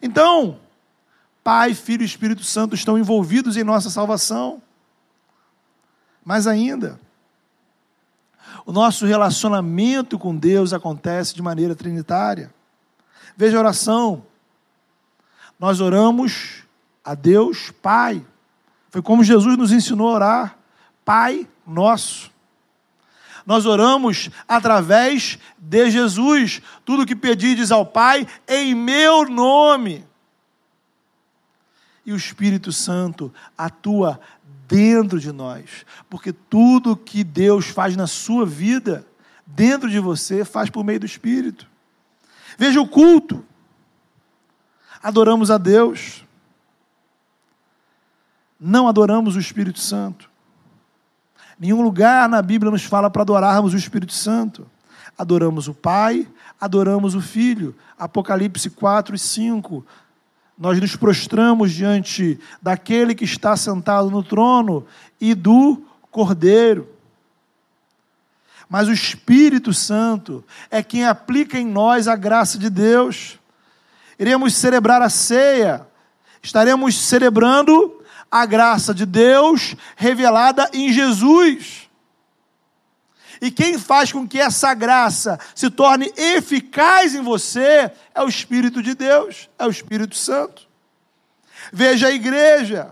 Então, 0.00 0.58
Pai, 1.42 1.74
Filho 1.74 2.02
e 2.02 2.06
Espírito 2.06 2.44
Santo 2.44 2.74
estão 2.74 2.98
envolvidos 2.98 3.56
em 3.56 3.64
nossa 3.64 3.90
salvação. 3.90 4.62
Mais 6.24 6.46
ainda, 6.46 6.98
o 8.64 8.72
nosso 8.72 9.06
relacionamento 9.06 10.18
com 10.18 10.34
Deus 10.34 10.72
acontece 10.72 11.34
de 11.34 11.42
maneira 11.42 11.74
trinitária. 11.74 12.52
Veja 13.36 13.56
a 13.56 13.60
oração. 13.60 14.24
Nós 15.58 15.80
oramos 15.80 16.65
a 17.06 17.14
Deus 17.14 17.70
Pai. 17.70 18.26
Foi 18.90 19.00
como 19.00 19.22
Jesus 19.22 19.56
nos 19.56 19.70
ensinou 19.70 20.08
a 20.08 20.12
orar. 20.12 20.58
Pai 21.04 21.48
nosso. 21.64 22.32
Nós 23.46 23.64
oramos 23.64 24.28
através 24.48 25.38
de 25.56 25.88
Jesus. 25.88 26.60
Tudo 26.84 27.06
que 27.06 27.14
pedides 27.14 27.70
ao 27.70 27.86
Pai 27.86 28.26
em 28.48 28.74
meu 28.74 29.28
nome. 29.28 30.04
E 32.04 32.12
o 32.12 32.16
Espírito 32.16 32.72
Santo 32.72 33.32
atua 33.56 34.20
dentro 34.68 35.20
de 35.20 35.30
nós, 35.30 35.86
porque 36.10 36.32
tudo 36.32 36.96
que 36.96 37.22
Deus 37.22 37.66
faz 37.66 37.96
na 37.96 38.08
sua 38.08 38.44
vida, 38.44 39.06
dentro 39.44 39.88
de 39.88 40.00
você, 40.00 40.44
faz 40.44 40.68
por 40.68 40.84
meio 40.84 41.00
do 41.00 41.06
Espírito. 41.06 41.68
Veja 42.58 42.80
o 42.80 42.88
culto. 42.88 43.44
Adoramos 45.00 45.52
a 45.52 45.58
Deus 45.58 46.25
não 48.58 48.88
adoramos 48.88 49.36
o 49.36 49.40
Espírito 49.40 49.78
Santo. 49.78 50.30
Nenhum 51.58 51.82
lugar 51.82 52.28
na 52.28 52.42
Bíblia 52.42 52.70
nos 52.70 52.84
fala 52.84 53.08
para 53.08 53.22
adorarmos 53.22 53.72
o 53.72 53.76
Espírito 53.76 54.12
Santo. 54.12 54.66
Adoramos 55.16 55.68
o 55.68 55.74
Pai, 55.74 56.28
adoramos 56.60 57.14
o 57.14 57.20
Filho. 57.20 57.74
Apocalipse 57.98 58.68
4 58.70 59.14
e 59.14 59.18
5. 59.18 59.86
Nós 60.58 60.80
nos 60.80 60.96
prostramos 60.96 61.72
diante 61.72 62.38
daquele 62.60 63.14
que 63.14 63.24
está 63.24 63.56
sentado 63.56 64.10
no 64.10 64.22
trono 64.22 64.86
e 65.20 65.34
do 65.34 65.82
Cordeiro. 66.10 66.88
Mas 68.68 68.88
o 68.88 68.92
Espírito 68.92 69.72
Santo 69.72 70.44
é 70.70 70.82
quem 70.82 71.06
aplica 71.06 71.58
em 71.58 71.66
nós 71.66 72.08
a 72.08 72.16
graça 72.16 72.58
de 72.58 72.68
Deus. 72.68 73.38
Iremos 74.18 74.54
celebrar 74.54 75.02
a 75.02 75.08
ceia, 75.08 75.86
estaremos 76.42 76.96
celebrando 76.96 78.02
a 78.30 78.44
graça 78.46 78.94
de 78.94 79.06
Deus 79.06 79.74
revelada 79.96 80.70
em 80.72 80.92
Jesus. 80.92 81.88
E 83.40 83.50
quem 83.50 83.78
faz 83.78 84.12
com 84.12 84.26
que 84.26 84.40
essa 84.40 84.72
graça 84.74 85.38
se 85.54 85.70
torne 85.70 86.12
eficaz 86.16 87.14
em 87.14 87.22
você 87.22 87.90
é 88.14 88.22
o 88.22 88.28
Espírito 88.28 88.82
de 88.82 88.94
Deus, 88.94 89.48
é 89.58 89.66
o 89.66 89.70
Espírito 89.70 90.16
Santo. 90.16 90.66
Veja 91.72 92.08
a 92.08 92.12
igreja, 92.12 92.90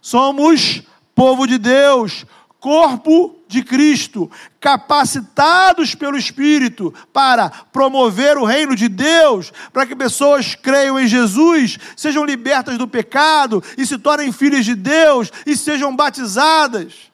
somos 0.00 0.82
povo 1.14 1.46
de 1.46 1.58
Deus, 1.58 2.24
corpo 2.58 3.36
de 3.48 3.62
Cristo, 3.62 4.30
capacitados 4.62 5.92
pelo 5.92 6.16
Espírito 6.16 6.94
para 7.12 7.50
promover 7.50 8.38
o 8.38 8.44
reino 8.44 8.76
de 8.76 8.88
Deus, 8.88 9.52
para 9.72 9.84
que 9.84 9.96
pessoas 9.96 10.54
creiam 10.54 11.00
em 11.00 11.08
Jesus, 11.08 11.78
sejam 11.96 12.24
libertas 12.24 12.78
do 12.78 12.86
pecado 12.86 13.60
e 13.76 13.84
se 13.84 13.98
tornem 13.98 14.30
filhas 14.30 14.64
de 14.64 14.76
Deus 14.76 15.32
e 15.44 15.56
sejam 15.56 15.94
batizadas. 15.96 17.10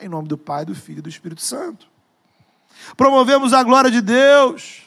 Em 0.00 0.08
nome 0.08 0.26
do 0.26 0.38
Pai, 0.38 0.64
do 0.64 0.74
Filho 0.74 1.00
e 1.00 1.02
do 1.02 1.10
Espírito 1.10 1.42
Santo. 1.42 1.86
Promovemos 2.96 3.52
a 3.52 3.62
glória 3.62 3.90
de 3.90 4.00
Deus, 4.00 4.84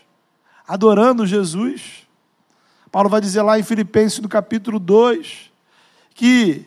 adorando 0.68 1.28
Jesus. 1.28 2.08
Paulo 2.92 3.08
vai 3.08 3.22
dizer 3.22 3.44
lá 3.44 3.60
em 3.60 3.64
Filipenses, 3.64 4.18
no 4.18 4.28
capítulo 4.28 4.80
2, 4.80 5.52
que 6.16 6.66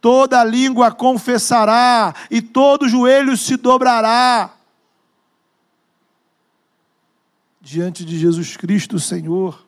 toda 0.00 0.44
língua 0.44 0.92
confessará 0.92 2.14
e 2.30 2.40
todo 2.40 2.88
joelho 2.88 3.36
se 3.36 3.56
dobrará 3.56 4.54
diante 7.68 8.02
de 8.02 8.18
Jesus 8.18 8.56
Cristo, 8.56 8.98
Senhor, 8.98 9.62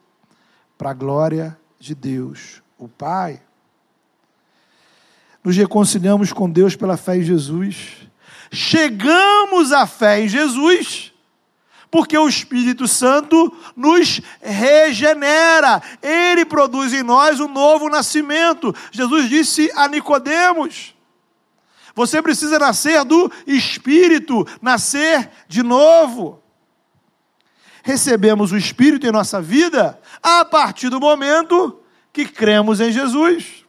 para 0.78 0.90
a 0.90 0.94
glória 0.94 1.58
de 1.78 1.94
Deus, 1.94 2.62
o 2.78 2.88
Pai. 2.88 3.42
Nos 5.44 5.54
reconciliamos 5.54 6.32
com 6.32 6.48
Deus 6.48 6.74
pela 6.74 6.96
fé 6.96 7.18
em 7.18 7.22
Jesus. 7.22 8.08
Chegamos 8.50 9.70
à 9.70 9.86
fé 9.86 10.22
em 10.22 10.28
Jesus 10.28 11.12
porque 11.90 12.16
o 12.16 12.26
Espírito 12.26 12.88
Santo 12.88 13.54
nos 13.76 14.22
regenera. 14.40 15.82
Ele 16.00 16.46
produz 16.46 16.94
em 16.94 17.02
nós 17.02 17.38
um 17.38 17.48
novo 17.48 17.90
nascimento. 17.90 18.74
Jesus 18.90 19.28
disse 19.28 19.70
a 19.76 19.86
Nicodemos: 19.88 20.94
Você 21.94 22.22
precisa 22.22 22.58
nascer 22.58 23.04
do 23.04 23.30
Espírito, 23.46 24.46
nascer 24.62 25.30
de 25.46 25.62
novo. 25.62 26.39
Recebemos 27.90 28.52
o 28.52 28.56
Espírito 28.56 29.04
em 29.04 29.10
nossa 29.10 29.42
vida 29.42 29.98
a 30.22 30.44
partir 30.44 30.88
do 30.90 31.00
momento 31.00 31.80
que 32.12 32.24
cremos 32.24 32.80
em 32.80 32.92
Jesus. 32.92 33.64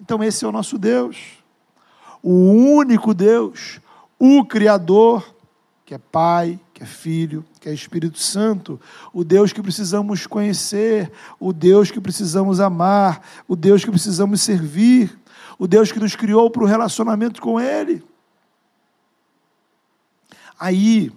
Então, 0.00 0.22
esse 0.22 0.44
é 0.44 0.48
o 0.48 0.52
nosso 0.52 0.78
Deus, 0.78 1.16
o 2.22 2.30
único 2.30 3.12
Deus, 3.12 3.80
o 4.20 4.44
Criador, 4.44 5.34
que 5.84 5.94
é 5.94 5.98
Pai, 5.98 6.60
que 6.72 6.84
é 6.84 6.86
Filho, 6.86 7.44
que 7.60 7.68
é 7.68 7.74
Espírito 7.74 8.20
Santo, 8.20 8.80
o 9.12 9.24
Deus 9.24 9.52
que 9.52 9.60
precisamos 9.60 10.24
conhecer, 10.24 11.10
o 11.40 11.52
Deus 11.52 11.90
que 11.90 12.00
precisamos 12.00 12.60
amar, 12.60 13.20
o 13.48 13.56
Deus 13.56 13.84
que 13.84 13.90
precisamos 13.90 14.42
servir, 14.42 15.18
o 15.58 15.66
Deus 15.66 15.90
que 15.90 15.98
nos 15.98 16.14
criou 16.14 16.48
para 16.52 16.62
o 16.62 16.66
relacionamento 16.66 17.42
com 17.42 17.60
Ele. 17.60 18.04
Aí, 20.56 21.10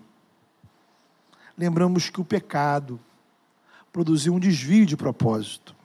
lembramos 1.60 2.10
que 2.10 2.20
o 2.20 2.26
pecado 2.26 3.00
produziu 3.94 4.34
um 4.34 4.40
desvio 4.40 4.88
de 4.88 4.98
propósito, 4.98 5.76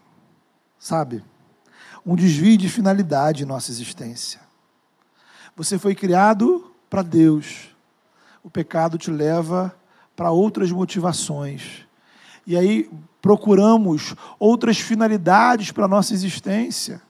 sabe? 0.79 1.23
Um 2.07 2.17
desvio 2.17 2.57
de 2.57 2.71
finalidade 2.71 3.43
em 3.43 3.47
nossa 3.47 3.71
existência. 3.71 4.41
Você 5.55 5.79
foi 5.79 5.95
criado 5.95 6.73
para 6.89 7.03
Deus 7.03 7.75
o 8.45 8.51
pecado 8.51 8.99
te 8.99 9.11
leva 9.11 9.75
para 10.15 10.31
outras 10.31 10.71
motivações. 10.71 11.87
E 12.47 12.59
aí 12.59 12.91
procuramos 13.23 14.15
outras 14.39 14.79
finalidades 14.79 15.73
para 15.73 15.87
a 15.87 15.89
nossa 15.89 16.13
existência. 16.13 17.01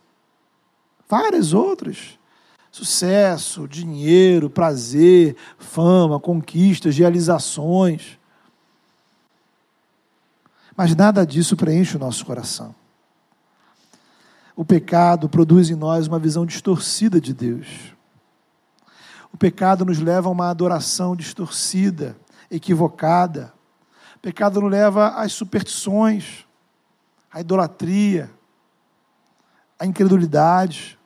Várias 1.08 1.52
outras. 1.52 2.16
Sucesso, 2.70 3.66
dinheiro, 3.66 4.48
prazer, 4.48 5.36
fama, 5.58 6.20
conquistas, 6.20 6.96
realizações. 6.96 8.16
Mas 10.76 10.94
nada 10.94 11.24
disso 11.24 11.56
preenche 11.56 11.96
o 11.96 12.00
nosso 12.00 12.24
coração. 12.26 12.74
O 14.56 14.64
pecado 14.64 15.28
produz 15.28 15.70
em 15.70 15.74
nós 15.74 16.06
uma 16.06 16.18
visão 16.18 16.46
distorcida 16.46 17.20
de 17.20 17.32
Deus. 17.32 17.94
O 19.32 19.36
pecado 19.36 19.84
nos 19.84 19.98
leva 19.98 20.28
a 20.28 20.32
uma 20.32 20.48
adoração 20.48 21.16
distorcida, 21.16 22.16
equivocada. 22.50 23.52
O 24.16 24.18
pecado 24.20 24.60
nos 24.60 24.70
leva 24.70 25.08
às 25.08 25.32
superstições, 25.32 26.46
à 27.32 27.40
idolatria, 27.40 28.30
à 29.78 29.84
incredulidade. 29.84 30.96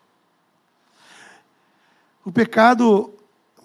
O 2.22 2.30
pecado, 2.30 3.14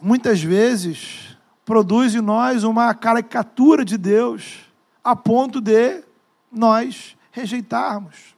muitas 0.01 0.41
vezes, 0.41 1.38
produz 1.66 2.16
em 2.16 2.22
nós 2.22 2.64
uma 2.64 2.93
caricatura 2.93 3.84
de 3.84 3.97
Deus, 3.97 4.72
a 5.04 5.16
ponto 5.16 5.60
de 5.60 6.04
nós 6.51 7.16
rejeitarmos. 7.32 8.34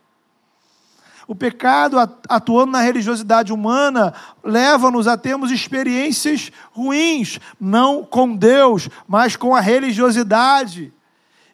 O 1.28 1.36
pecado, 1.36 1.98
atuando 2.30 2.72
na 2.72 2.82
religiosidade 2.82 3.52
humana, 3.52 4.14
leva-nos 4.44 5.08
a 5.08 5.18
termos 5.18 5.52
experiências 5.52 6.52
ruins, 6.72 7.40
não 7.60 8.04
com 8.04 8.36
Deus, 8.36 8.90
mas 9.08 9.36
com 9.36 9.56
a 9.56 9.60
religiosidade, 9.60 10.94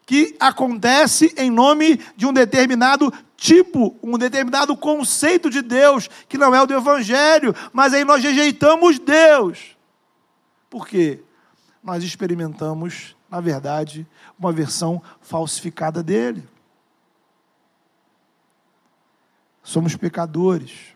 que 0.05 0.35
acontece 0.39 1.33
em 1.37 1.49
nome 1.49 2.01
de 2.17 2.25
um 2.25 2.33
determinado 2.33 3.13
tipo, 3.37 3.97
um 4.03 4.17
determinado 4.17 4.75
conceito 4.75 5.49
de 5.49 5.61
Deus, 5.61 6.09
que 6.27 6.37
não 6.37 6.53
é 6.53 6.61
o 6.61 6.67
do 6.67 6.75
Evangelho, 6.75 7.55
mas 7.73 7.93
aí 7.93 8.03
nós 8.03 8.21
rejeitamos 8.21 8.99
Deus. 8.99 9.75
Por 10.69 10.87
quê? 10.87 11.23
Nós 11.83 12.03
experimentamos, 12.03 13.15
na 13.31 13.39
verdade, 13.39 14.05
uma 14.37 14.51
versão 14.51 15.01
falsificada 15.21 16.03
dele. 16.03 16.45
Somos 19.63 19.95
pecadores, 19.95 20.95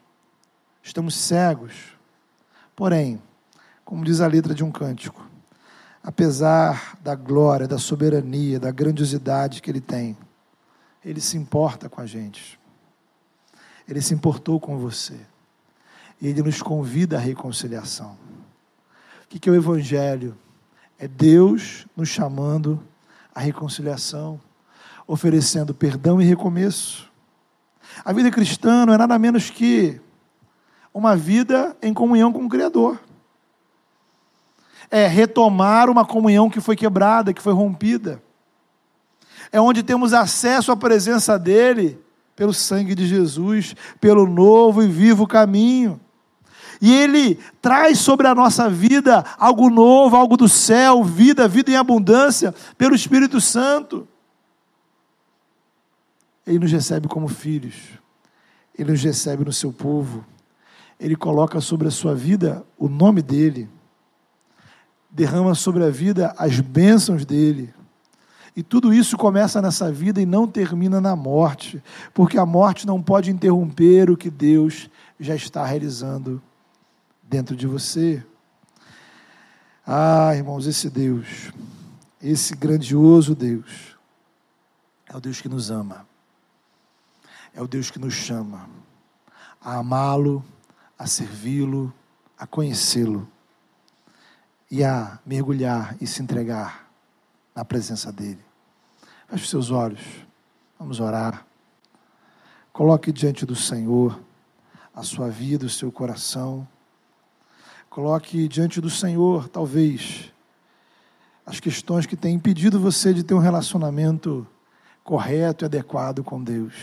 estamos 0.83 1.15
cegos. 1.15 1.95
Porém, 2.75 3.21
como 3.85 4.03
diz 4.03 4.19
a 4.19 4.27
letra 4.27 4.53
de 4.53 4.65
um 4.65 4.71
cântico, 4.71 5.25
apesar 6.03 6.97
da 7.01 7.15
glória, 7.15 7.69
da 7.69 7.77
soberania, 7.77 8.59
da 8.59 8.69
grandiosidade 8.69 9.61
que 9.61 9.71
Ele 9.71 9.79
tem, 9.79 10.17
Ele 11.05 11.21
se 11.21 11.37
importa 11.37 11.87
com 11.87 12.01
a 12.01 12.05
gente. 12.05 12.59
Ele 13.87 14.01
se 14.01 14.13
importou 14.13 14.59
com 14.59 14.77
você. 14.77 15.17
Ele 16.21 16.41
nos 16.41 16.61
convida 16.61 17.15
à 17.17 17.19
reconciliação. 17.19 18.17
O 19.23 19.27
que 19.27 19.47
é 19.47 19.51
o 19.51 19.55
Evangelho? 19.55 20.35
É 20.97 21.07
Deus 21.07 21.85
nos 21.95 22.09
chamando 22.09 22.81
à 23.33 23.39
reconciliação, 23.39 24.39
oferecendo 25.05 25.73
perdão 25.73 26.21
e 26.21 26.25
recomeço. 26.25 27.11
A 28.03 28.13
vida 28.13 28.31
cristã 28.31 28.85
não 28.85 28.93
é 28.93 28.97
nada 28.97 29.19
menos 29.19 29.49
que 29.49 29.99
uma 30.93 31.15
vida 31.15 31.75
em 31.81 31.93
comunhão 31.93 32.31
com 32.31 32.45
o 32.45 32.49
Criador. 32.49 32.99
É 34.89 35.07
retomar 35.07 35.89
uma 35.89 36.05
comunhão 36.05 36.49
que 36.49 36.61
foi 36.61 36.75
quebrada, 36.75 37.33
que 37.33 37.41
foi 37.41 37.53
rompida. 37.53 38.21
É 39.51 39.59
onde 39.59 39.83
temos 39.83 40.13
acesso 40.13 40.71
à 40.71 40.77
presença 40.77 41.37
dEle 41.37 41.99
pelo 42.35 42.53
sangue 42.53 42.95
de 42.95 43.05
Jesus, 43.05 43.75
pelo 43.99 44.25
novo 44.25 44.81
e 44.81 44.87
vivo 44.87 45.27
caminho. 45.27 45.99
E 46.81 46.93
Ele 46.93 47.39
traz 47.61 47.99
sobre 47.99 48.27
a 48.27 48.35
nossa 48.35 48.69
vida 48.69 49.23
algo 49.37 49.69
novo, 49.69 50.15
algo 50.15 50.37
do 50.37 50.49
céu, 50.49 51.03
vida, 51.03 51.47
vida 51.47 51.71
em 51.71 51.75
abundância, 51.75 52.53
pelo 52.77 52.95
Espírito 52.95 53.39
Santo. 53.39 54.07
Ele 56.45 56.59
nos 56.59 56.71
recebe 56.71 57.07
como 57.07 57.27
filhos, 57.27 57.75
Ele 58.77 58.91
nos 58.91 59.03
recebe 59.03 59.43
no 59.43 59.53
seu 59.53 59.73
povo, 59.73 60.23
Ele 60.99 61.15
coloca 61.15 61.59
sobre 61.59 61.87
a 61.87 61.91
sua 61.91 62.13
vida 62.13 62.63
o 62.77 62.87
nome 62.87 63.21
dEle, 63.21 63.67
derrama 65.09 65.55
sobre 65.55 65.83
a 65.83 65.89
vida 65.89 66.35
as 66.37 66.59
bênçãos 66.59 67.25
dEle. 67.25 67.73
E 68.55 68.63
tudo 68.63 68.93
isso 68.93 69.17
começa 69.17 69.61
nessa 69.61 69.91
vida 69.91 70.21
e 70.21 70.25
não 70.25 70.47
termina 70.47 71.01
na 71.01 71.13
morte, 71.15 71.83
porque 72.13 72.37
a 72.37 72.45
morte 72.45 72.87
não 72.87 73.01
pode 73.01 73.29
interromper 73.29 74.09
o 74.09 74.15
que 74.15 74.29
Deus 74.29 74.89
já 75.19 75.35
está 75.35 75.65
realizando 75.65 76.41
dentro 77.25 77.55
de 77.55 77.67
você. 77.67 78.25
Ah, 79.85 80.35
irmãos, 80.35 80.65
esse 80.65 80.89
Deus, 80.89 81.51
esse 82.21 82.55
grandioso 82.55 83.35
Deus, 83.35 83.97
é 85.07 85.15
o 85.15 85.19
Deus 85.19 85.41
que 85.41 85.49
nos 85.49 85.69
ama 85.69 86.05
é 87.55 87.61
o 87.61 87.67
Deus 87.67 87.89
que 87.89 87.97
nos 87.97 88.13
chama 88.13 88.69
a 89.61 89.77
amá-lo, 89.77 90.43
a 90.99 91.07
servi-lo, 91.07 91.91
a 92.37 92.45
conhecê-lo 92.45 93.27
e 94.69 94.83
a 94.83 95.17
mergulhar 95.25 95.95
e 96.01 96.05
se 96.05 96.21
entregar 96.21 96.87
na 97.55 97.63
presença 97.63 98.11
dEle. 98.11 98.43
Feche 99.29 99.43
os 99.45 99.49
seus 99.49 99.71
olhos, 99.71 100.01
vamos 100.77 100.99
orar. 100.99 101.47
Coloque 102.73 103.11
diante 103.11 103.45
do 103.45 103.55
Senhor 103.55 104.19
a 104.93 105.01
sua 105.01 105.29
vida, 105.29 105.65
o 105.65 105.69
seu 105.69 105.91
coração. 105.91 106.67
Coloque 107.95 108.49
diante 108.49 108.81
do 108.81 108.89
Senhor, 108.89 109.47
talvez, 109.47 110.29
as 111.45 111.61
questões 111.61 112.05
que 112.05 112.17
têm 112.17 112.35
impedido 112.35 112.77
você 112.77 113.13
de 113.13 113.23
ter 113.23 113.33
um 113.33 113.39
relacionamento 113.39 114.45
correto 115.01 115.63
e 115.63 115.65
adequado 115.67 116.21
com 116.21 116.43
Deus. 116.43 116.73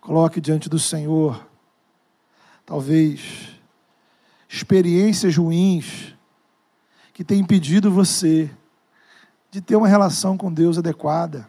Coloque 0.00 0.40
diante 0.40 0.68
do 0.68 0.78
Senhor, 0.78 1.44
talvez, 2.64 3.48
experiências 4.48 5.36
ruins 5.36 6.14
que 7.12 7.24
têm 7.24 7.40
impedido 7.40 7.90
você 7.90 8.48
de 9.50 9.60
ter 9.60 9.74
uma 9.74 9.88
relação 9.88 10.38
com 10.38 10.52
Deus 10.52 10.78
adequada. 10.78 11.48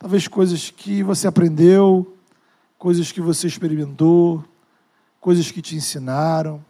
Talvez 0.00 0.26
coisas 0.26 0.68
que 0.68 1.04
você 1.04 1.28
aprendeu, 1.28 2.12
coisas 2.76 3.12
que 3.12 3.20
você 3.20 3.46
experimentou, 3.46 4.44
coisas 5.20 5.48
que 5.52 5.62
te 5.62 5.76
ensinaram. 5.76 6.68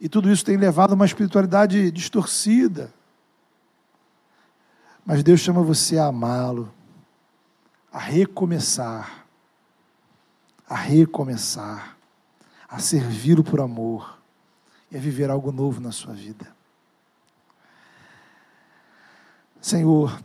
E 0.00 0.08
tudo 0.08 0.30
isso 0.30 0.44
tem 0.44 0.56
levado 0.56 0.92
a 0.92 0.94
uma 0.94 1.06
espiritualidade 1.06 1.90
distorcida. 1.90 2.92
Mas 5.04 5.22
Deus 5.22 5.40
chama 5.40 5.62
você 5.62 5.98
a 5.98 6.06
amá-lo 6.06 6.72
a 7.92 7.98
recomeçar, 7.98 9.26
a 10.68 10.74
recomeçar, 10.76 11.96
a 12.68 12.78
servi-lo 12.78 13.42
por 13.42 13.60
amor 13.60 14.18
e 14.90 14.96
a 14.96 15.00
viver 15.00 15.30
algo 15.30 15.50
novo 15.50 15.80
na 15.80 15.90
sua 15.90 16.12
vida. 16.12 16.46
Senhor, 19.60 20.22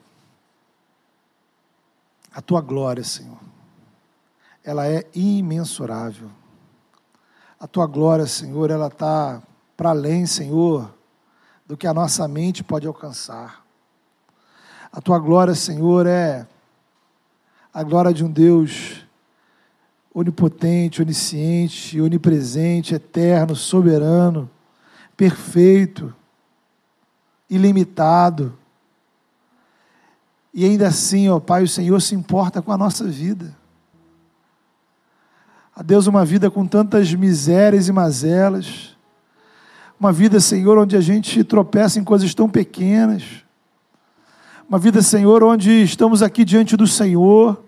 a 2.31 2.41
tua 2.41 2.61
glória, 2.61 3.03
Senhor, 3.03 3.39
ela 4.63 4.87
é 4.87 5.09
imensurável. 5.15 6.29
A 7.59 7.65
tua 7.65 7.87
glória, 7.87 8.27
Senhor, 8.27 8.69
ela 8.69 8.87
está 8.87 9.41
para 9.75 9.89
além, 9.89 10.25
Senhor, 10.25 10.93
do 11.65 11.75
que 11.75 11.87
a 11.87 11.93
nossa 11.93 12.27
mente 12.27 12.63
pode 12.63 12.87
alcançar. 12.87 13.65
A 14.91 15.01
tua 15.01 15.17
glória, 15.17 15.55
Senhor, 15.55 16.05
é 16.05 16.47
a 17.73 17.81
glória 17.81 18.13
de 18.13 18.23
um 18.23 18.29
Deus 18.29 19.03
onipotente, 20.13 21.01
onisciente, 21.01 21.99
onipresente, 21.99 22.93
eterno, 22.93 23.55
soberano, 23.55 24.49
perfeito, 25.17 26.13
ilimitado. 27.49 28.55
E 30.53 30.63
ainda 30.65 30.87
assim, 30.87 31.27
ó 31.29 31.39
Pai, 31.39 31.63
o 31.63 31.67
Senhor 31.67 31.99
se 31.99 32.13
importa 32.13 32.61
com 32.61 32.71
a 32.71 32.77
nossa 32.77 33.07
vida. 33.07 33.55
A 35.75 35.81
Deus, 35.81 36.05
uma 36.05 36.23
vida 36.23 36.51
com 36.51 36.67
tantas 36.67 37.11
misérias 37.15 37.87
e 37.87 37.91
mazelas. 37.91 38.92
Uma 40.03 40.11
vida, 40.11 40.37
Senhor, 40.41 40.77
onde 40.77 40.97
a 40.97 40.99
gente 40.99 41.45
tropeça 41.45 41.97
em 41.97 42.03
coisas 42.03 42.33
tão 42.35 42.49
pequenas 42.49 43.23
uma 44.67 44.77
vida, 44.77 45.01
Senhor, 45.01 45.41
onde 45.45 45.81
estamos 45.81 46.21
aqui 46.21 46.43
diante 46.43 46.75
do 46.75 46.85
Senhor 46.85 47.63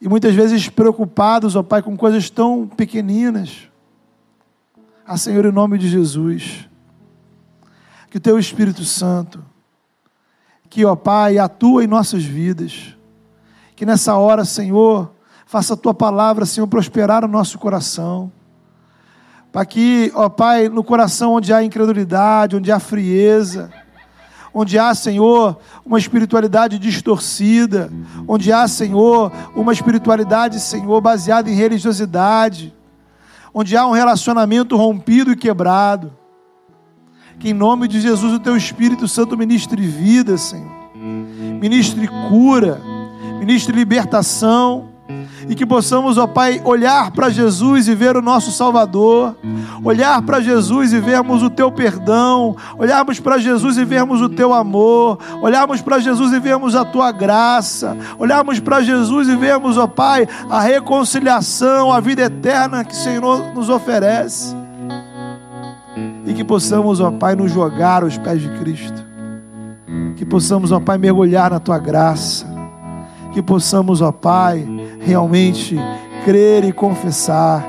e 0.00 0.08
muitas 0.08 0.32
vezes 0.32 0.68
preocupados, 0.68 1.56
ó 1.56 1.62
Pai, 1.64 1.82
com 1.82 1.96
coisas 1.96 2.30
tão 2.30 2.68
pequeninas. 2.68 3.68
Ah, 5.04 5.16
Senhor, 5.16 5.44
em 5.44 5.50
nome 5.50 5.76
de 5.76 5.88
Jesus, 5.88 6.68
que 8.08 8.18
o 8.18 8.20
Teu 8.20 8.38
Espírito 8.38 8.84
Santo, 8.84 9.44
que, 10.70 10.84
ó 10.84 10.94
Pai, 10.94 11.36
atua 11.36 11.82
em 11.82 11.88
nossas 11.88 12.22
vidas. 12.22 12.96
Que 13.74 13.84
nessa 13.84 14.14
hora, 14.14 14.44
Senhor, 14.44 15.10
faça 15.46 15.74
a 15.74 15.76
tua 15.76 15.92
palavra, 15.92 16.46
Senhor, 16.46 16.68
prosperar 16.68 17.24
o 17.24 17.28
nosso 17.28 17.58
coração. 17.58 18.30
Para 19.52 19.66
que, 19.66 20.10
ó 20.14 20.30
Pai, 20.30 20.70
no 20.70 20.82
coração 20.82 21.34
onde 21.34 21.52
há 21.52 21.62
incredulidade, 21.62 22.56
onde 22.56 22.72
há 22.72 22.80
frieza, 22.80 23.70
onde 24.54 24.78
há, 24.78 24.94
Senhor, 24.94 25.58
uma 25.84 25.98
espiritualidade 25.98 26.78
distorcida, 26.78 27.92
onde 28.26 28.50
há, 28.50 28.66
Senhor, 28.66 29.30
uma 29.54 29.72
espiritualidade, 29.72 30.58
Senhor, 30.58 30.98
baseada 31.02 31.50
em 31.50 31.54
religiosidade, 31.54 32.74
onde 33.52 33.76
há 33.76 33.86
um 33.86 33.92
relacionamento 33.92 34.74
rompido 34.74 35.30
e 35.30 35.36
quebrado. 35.36 36.12
Que 37.38 37.50
em 37.50 37.54
nome 37.54 37.88
de 37.88 38.00
Jesus 38.00 38.32
o 38.32 38.40
teu 38.40 38.56
Espírito 38.56 39.06
Santo 39.06 39.36
ministre 39.36 39.86
vida, 39.86 40.38
Senhor. 40.38 40.82
Ministre 40.94 42.08
cura, 42.28 42.80
ministre 43.38 43.74
libertação 43.74 44.91
e 45.48 45.54
que 45.54 45.66
possamos, 45.66 46.18
ó 46.18 46.26
Pai, 46.26 46.60
olhar 46.64 47.10
para 47.10 47.30
Jesus 47.30 47.88
e 47.88 47.94
ver 47.94 48.16
o 48.16 48.22
nosso 48.22 48.50
Salvador, 48.50 49.36
olhar 49.82 50.22
para 50.22 50.40
Jesus 50.40 50.92
e 50.92 51.00
vermos 51.00 51.42
o 51.42 51.50
Teu 51.50 51.70
perdão, 51.70 52.56
olharmos 52.78 53.18
para 53.18 53.38
Jesus 53.38 53.76
e 53.76 53.84
vermos 53.84 54.20
o 54.20 54.28
Teu 54.28 54.52
amor, 54.52 55.18
olharmos 55.40 55.80
para 55.80 55.98
Jesus 55.98 56.32
e 56.32 56.38
vermos 56.38 56.74
a 56.74 56.84
Tua 56.84 57.10
graça, 57.10 57.96
olharmos 58.18 58.60
para 58.60 58.82
Jesus 58.82 59.28
e 59.28 59.36
vermos, 59.36 59.76
ó 59.76 59.86
Pai, 59.86 60.28
a 60.48 60.60
reconciliação, 60.60 61.92
a 61.92 62.00
vida 62.00 62.22
eterna 62.22 62.84
que 62.84 62.94
o 62.94 62.96
Senhor 62.96 63.54
nos 63.54 63.68
oferece. 63.68 64.54
E 66.24 66.32
que 66.32 66.44
possamos, 66.44 67.00
ó 67.00 67.10
Pai, 67.10 67.34
nos 67.34 67.50
jogar 67.50 68.02
aos 68.02 68.16
pés 68.16 68.40
de 68.40 68.48
Cristo. 68.60 69.02
Que 70.16 70.24
possamos, 70.24 70.72
ó 70.72 70.80
Pai, 70.80 70.96
mergulhar 70.96 71.50
na 71.50 71.58
Tua 71.58 71.78
graça 71.78 72.52
que 73.32 73.42
possamos, 73.42 74.00
ó 74.00 74.12
Pai, 74.12 74.66
realmente 75.04 75.76
crer 76.24 76.64
e 76.64 76.72
confessar 76.72 77.64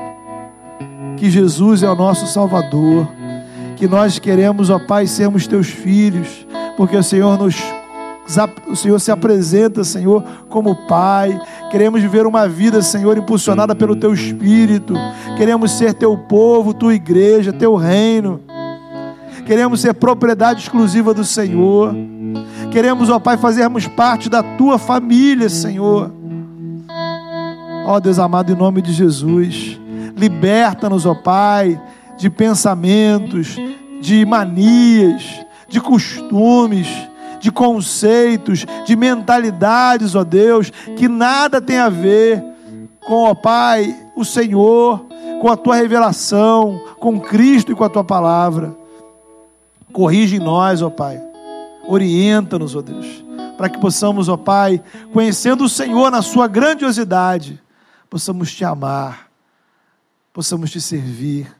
que 1.16 1.30
Jesus 1.30 1.82
é 1.82 1.90
o 1.90 1.94
nosso 1.94 2.26
Salvador, 2.26 3.08
que 3.76 3.86
nós 3.88 4.18
queremos, 4.18 4.70
ó 4.70 4.78
Pai, 4.78 5.06
sermos 5.06 5.46
teus 5.46 5.68
filhos, 5.68 6.46
porque 6.76 6.96
o 6.96 7.02
Senhor 7.02 7.38
nos 7.38 7.56
o 8.66 8.74
Senhor 8.74 8.98
se 9.00 9.10
apresenta, 9.10 9.84
Senhor, 9.84 10.24
como 10.48 10.74
Pai. 10.86 11.38
Queremos 11.70 12.00
viver 12.00 12.26
uma 12.26 12.48
vida, 12.48 12.80
Senhor, 12.80 13.18
impulsionada 13.18 13.74
pelo 13.74 13.94
Teu 13.96 14.14
Espírito. 14.14 14.94
Queremos 15.36 15.72
ser 15.72 15.92
Teu 15.92 16.16
povo, 16.16 16.72
Tua 16.72 16.94
igreja, 16.94 17.52
Teu 17.52 17.76
reino. 17.76 18.40
Queremos 19.44 19.82
ser 19.82 19.92
propriedade 19.92 20.62
exclusiva 20.62 21.12
do 21.12 21.22
Senhor. 21.22 21.94
Queremos, 22.70 23.10
ó 23.10 23.18
Pai, 23.18 23.36
fazermos 23.36 23.86
parte 23.86 24.30
da 24.30 24.42
tua 24.42 24.78
família, 24.78 25.50
Senhor. 25.50 26.10
Ó 27.84 28.00
Deus 28.00 28.18
amado, 28.18 28.50
em 28.50 28.56
nome 28.56 28.80
de 28.80 28.92
Jesus, 28.92 29.78
liberta-nos, 30.16 31.04
ó 31.06 31.14
Pai, 31.14 31.80
de 32.16 32.30
pensamentos, 32.30 33.56
de 34.00 34.24
manias, 34.24 35.44
de 35.68 35.80
costumes, 35.80 36.88
de 37.40 37.52
conceitos, 37.52 38.64
de 38.86 38.96
mentalidades, 38.96 40.14
ó 40.14 40.24
Deus, 40.24 40.70
que 40.96 41.08
nada 41.08 41.60
tem 41.60 41.78
a 41.78 41.88
ver 41.88 42.42
com, 43.06 43.24
ó 43.24 43.34
Pai, 43.34 43.94
o 44.16 44.24
Senhor, 44.24 45.06
com 45.40 45.48
a 45.50 45.56
tua 45.56 45.76
revelação, 45.76 46.80
com 46.98 47.20
Cristo 47.20 47.70
e 47.70 47.74
com 47.74 47.84
a 47.84 47.90
tua 47.90 48.04
palavra. 48.04 48.74
Corrige 49.92 50.36
em 50.36 50.40
nós, 50.40 50.80
ó 50.80 50.88
Pai 50.88 51.20
Orienta-nos, 51.86 52.74
ó 52.74 52.80
Deus, 52.80 53.24
para 53.56 53.68
que 53.68 53.78
possamos, 53.78 54.28
ó 54.28 54.36
Pai, 54.36 54.82
conhecendo 55.12 55.64
o 55.64 55.68
Senhor 55.68 56.10
na 56.10 56.22
sua 56.22 56.48
grandiosidade, 56.48 57.60
possamos 58.14 58.54
te 58.54 58.64
amar, 58.64 59.28
possamos 60.32 60.70
te 60.70 60.80
servir, 60.80 61.52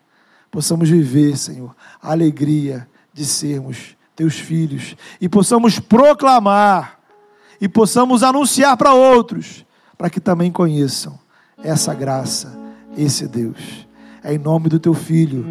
possamos 0.52 0.88
viver, 0.88 1.36
Senhor, 1.36 1.74
a 2.00 2.12
alegria 2.12 2.88
de 3.12 3.24
sermos 3.24 3.96
teus 4.14 4.38
filhos 4.38 4.94
e 5.20 5.28
possamos 5.28 5.80
proclamar 5.80 7.00
e 7.60 7.68
possamos 7.68 8.22
anunciar 8.22 8.76
para 8.76 8.94
outros, 8.94 9.66
para 9.98 10.08
que 10.08 10.20
também 10.20 10.52
conheçam 10.52 11.18
essa 11.58 11.92
graça, 11.92 12.56
esse 12.96 13.26
Deus. 13.26 13.88
É 14.22 14.32
em 14.32 14.38
nome 14.38 14.68
do 14.68 14.78
teu 14.78 14.94
filho, 14.94 15.44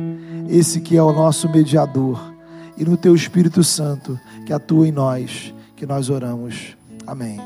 esse 0.47 0.80
que 0.80 0.95
é 0.95 1.04
o 1.04 1.12
nosso 1.12 1.49
mediador 1.49 2.34
e 2.78 2.86
no 2.86 2.95
teu 2.95 3.14
Espírito 3.14 3.62
Santo 3.62 4.18
que 4.45 4.54
atua 4.54 4.88
em 4.88 4.91
nós, 4.93 5.54
que 5.76 5.86
nós 5.86 6.10
oramos. 6.10 6.78
Amém. 7.06 7.41